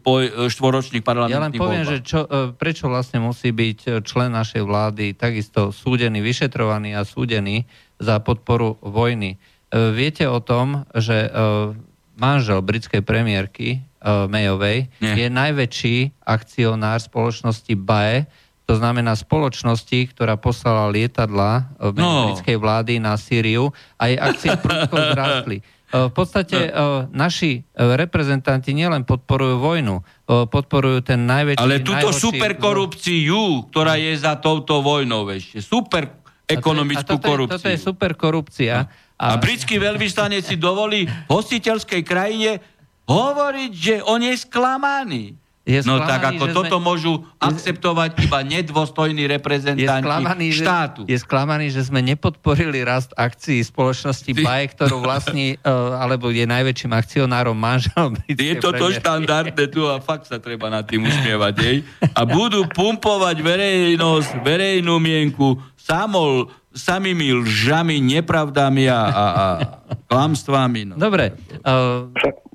[0.00, 0.16] po
[0.48, 1.92] štvoročných Ja len parlamentných poviem, voľbách.
[1.92, 7.04] že čo, e, prečo vlastne musí byť e, člen našej vlády takisto súdený, vyšetrovaný a
[7.04, 7.68] súdený
[8.00, 9.36] za podporu vojny.
[9.68, 11.30] E, Viete o tom, že e,
[12.20, 13.78] manžel britskej premiérky e,
[14.26, 15.16] Mayovej Nie.
[15.16, 18.28] je najväčší akcionár spoločnosti BAE,
[18.62, 22.24] to znamená spoločnosti, ktorá poslala lietadla e, mene No.
[22.28, 25.58] britskej vlády na Sýriu a jej akcie prudko zrástli.
[25.58, 27.10] E, V podstate No.
[27.10, 29.96] naši reprezentanti nielen podporujú vojnu,
[30.28, 31.58] podporujú ten najväčší...
[31.58, 37.30] Ale túto najhorší- superkorupciu, ktorá je za touto vojnou ešte, super ekonomickú a toto je,
[37.30, 37.56] korupciu.
[37.56, 38.76] Toto je super korupcia.
[39.20, 42.64] A britský veľvyslanec si dovolí v hostiteľskej krajine
[43.04, 45.36] hovoriť, že on je sklamaný.
[45.60, 50.46] Je no sklamaný, tak ako že toto sme- môžu akceptovať iba nedôstojní je reprezentanti sklamaný,
[50.50, 51.00] že, štátu.
[51.04, 56.48] je sklamaný, že sme nepodporili rast akcií spoločnosti Ty- BAE, ktorú vlastní, uh, alebo je
[56.48, 58.98] najväčším akcionárom manžel Je toto premiérky.
[59.04, 61.76] štandardné tu a fakt sa treba nad tým usmievať, hej?
[62.16, 69.34] A budú pumpovať verejnosť, verejnú mienku samol, samými lžami, nepravdami a, a, a
[70.06, 70.94] klamstvami.
[70.94, 70.94] No.
[70.94, 71.34] Dobre,
[71.66, 72.06] uh,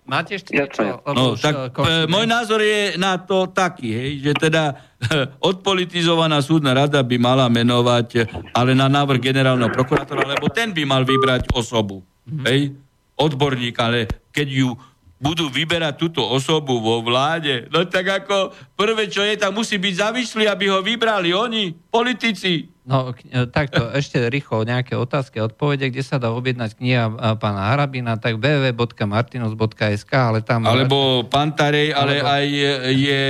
[0.07, 1.03] máte ešte niečo?
[1.03, 2.07] No, tak uh, e, končíme.
[2.07, 4.79] môj názor je na to taký, hej, že teda
[5.51, 8.19] odpolitizovaná súdna rada by mala menovať, e,
[8.55, 11.99] ale na návrh generálneho prokurátora, lebo ten by mal vybrať osobu,
[12.47, 12.71] hej,
[13.19, 14.69] odborník, ale keď ju
[15.15, 19.93] budú vyberať túto osobu vo vláde, no tak ako prvé, čo je, tam musí byť
[19.95, 22.74] závislí, aby ho vybrali oni, politici.
[22.85, 27.33] No, e, takto, ešte rýchlo nejaké otázky a odpovede, kde sa dá objednať kniha a,
[27.33, 30.69] pána Harabina, tak www.martinus.sk, ale tam...
[30.69, 32.45] Alebo Pantarej, ale Alebo- aj
[32.93, 33.23] je,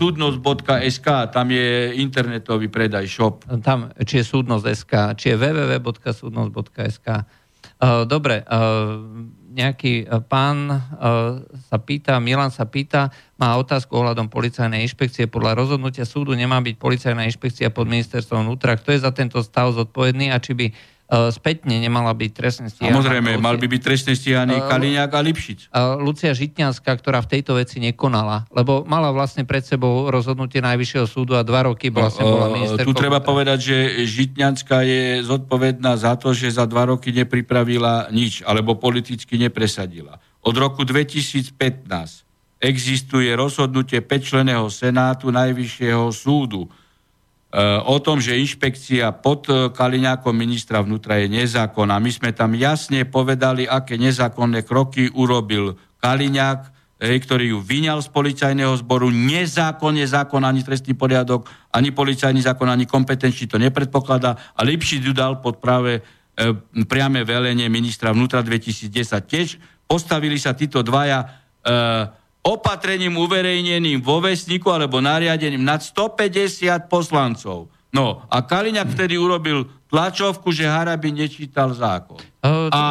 [0.00, 3.44] súdnosť.sk, tam je internetový predaj, shop.
[3.60, 7.08] tam, či je súdnosť.sk, či je www.súdnosť.sk.
[7.82, 8.40] Uh, Dobre,
[9.52, 15.28] nejaký uh, pán uh, sa pýta, Milan sa pýta, má otázku ohľadom policajnej inšpekcie.
[15.28, 18.80] Podľa rozhodnutia súdu nemá byť policajná inšpekcia pod ministerstvom vnútra.
[18.80, 20.66] Kto je za tento stav zodpovedný a či by
[21.12, 22.96] spätne nemala byť trestné stíhaná?
[22.96, 25.58] Samozrejme, mal by byť trestne stíhaný Ale- Kaliňák a Lipšic.
[25.68, 31.04] Uh, Lucia Žitňanská, ktorá v tejto veci nekonala, lebo mala vlastne pred sebou rozhodnutie Najvyššieho
[31.04, 32.88] súdu a dva roky vlastne bola ministerkou.
[32.88, 33.76] tu treba povedať, že
[34.08, 40.16] Žitňanská je zodpovedná za to, že za dva roky nepripravila nič, alebo politicky nepresadila.
[40.40, 41.52] Od roku 2015
[42.62, 46.70] existuje rozhodnutie 5-členého Senátu Najvyššieho súdu
[47.84, 52.00] o tom, že inšpekcia pod e, Kaliňákom ministra vnútra je nezákonná.
[52.00, 56.72] My sme tam jasne povedali, aké nezákonné kroky urobil Kaliňák,
[57.02, 59.12] ktorý ju vyňal z policajného zboru.
[59.12, 61.44] Nezákonne zákon, ani trestný poriadok,
[61.74, 64.56] ani policajný zákon, ani kompetenčný to nepredpokladá.
[64.56, 66.02] A Lipšic ju dal pod práve e,
[66.88, 68.88] priame velenie ministra vnútra 2010.
[69.28, 71.28] Tiež postavili sa títo dvaja e,
[72.42, 77.70] opatrením uverejneným vo vesniku alebo nariadením nad 150 poslancov.
[77.94, 82.18] No a Kaliňák vtedy urobil tlačovku, že Harabin nečítal zákon.
[82.42, 82.82] O, A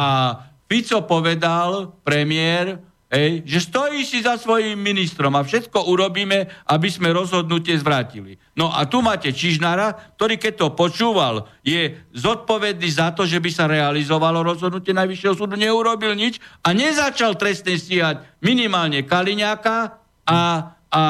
[0.70, 2.80] Fico povedal, premiér,
[3.12, 8.40] Hej, že stojí si za svojím ministrom a všetko urobíme, aby sme rozhodnutie zvrátili.
[8.56, 13.52] No a tu máte Čižnára, ktorý keď to počúval, je zodpovedný za to, že by
[13.52, 20.40] sa realizovalo rozhodnutie Najvyššieho súdu, neurobil nič a nezačal trestne stíhať minimálne Kaliňáka a,
[20.88, 21.02] a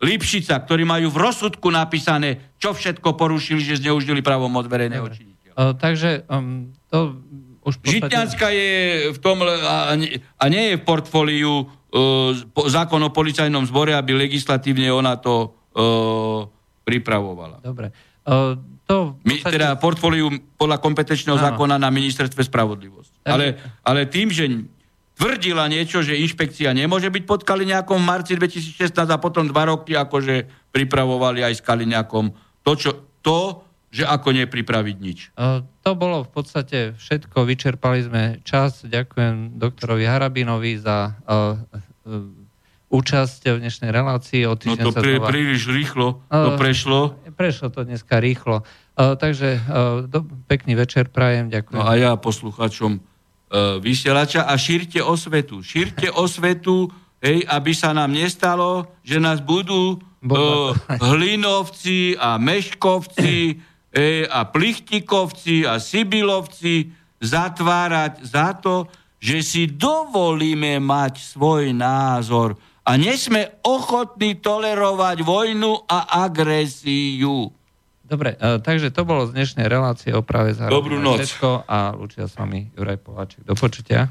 [0.00, 5.52] Lipšica, ktorí majú v rozsudku napísané, čo všetko porušili, že zneužili právomoc verejného činiteľa.
[5.52, 7.20] O, takže um, to
[7.60, 8.08] už podstate...
[8.08, 8.72] Žitňanská je
[9.12, 12.32] v tom a, nie- a nie je v portfóliu uh,
[12.68, 16.48] zákon o policajnom zbore, aby legislatívne ona to uh,
[16.82, 17.60] pripravovala.
[17.60, 17.92] Dobre.
[18.24, 18.56] O,
[18.88, 21.44] to My, podstate- teda portfóliu podľa kompetenčného Áno.
[21.52, 23.20] zákona na ministerstve spravodlivosti.
[23.22, 24.48] Ale, ale tým, že
[25.14, 29.92] tvrdila niečo, že inšpekcia nemôže byť pod Kaliňákom v marci 2016 a potom dva roky
[29.92, 32.32] akože pripravovali aj s Kaliňákom
[32.64, 32.90] to, čo,
[33.20, 33.60] to
[33.90, 35.18] že ako nepripraviť nič.
[35.34, 37.42] O, To bolo v podstate všetko.
[37.42, 38.86] Vyčerpali sme čas.
[38.86, 41.58] Ďakujem doktorovi Harabinovi za uh,
[42.06, 42.22] uh,
[42.86, 44.46] účasť v dnešnej relácii.
[44.46, 47.18] O No to prí, znova- príliš rýchlo to prešlo.
[47.34, 48.62] Prešlo to dneska rýchlo.
[48.94, 49.62] Takže
[50.06, 51.48] do, pekný večer prajem.
[51.48, 51.78] Ďakujem.
[51.78, 53.00] No a ja posluchačom
[53.80, 55.62] vysielača a šírte osvetu.
[55.62, 60.98] Šírte osvetu, hej, aby sa nám nestalo, že nás budú Bombardovať.
[61.00, 63.34] hlinovci a meškovci
[63.94, 68.88] hej, a plichtikovci a sibilovci zatvárať za to,
[69.20, 72.56] že si dovolíme mať svoj názor
[72.88, 77.52] a nesme ochotní tolerovať vojnu a agresiu.
[78.10, 81.30] Dobre, uh, takže to bolo z dnešnej relácie o práve za Dobrú noc.
[81.70, 83.46] A lúčia s vami Juraj Poláček.
[83.46, 84.10] Do počutia.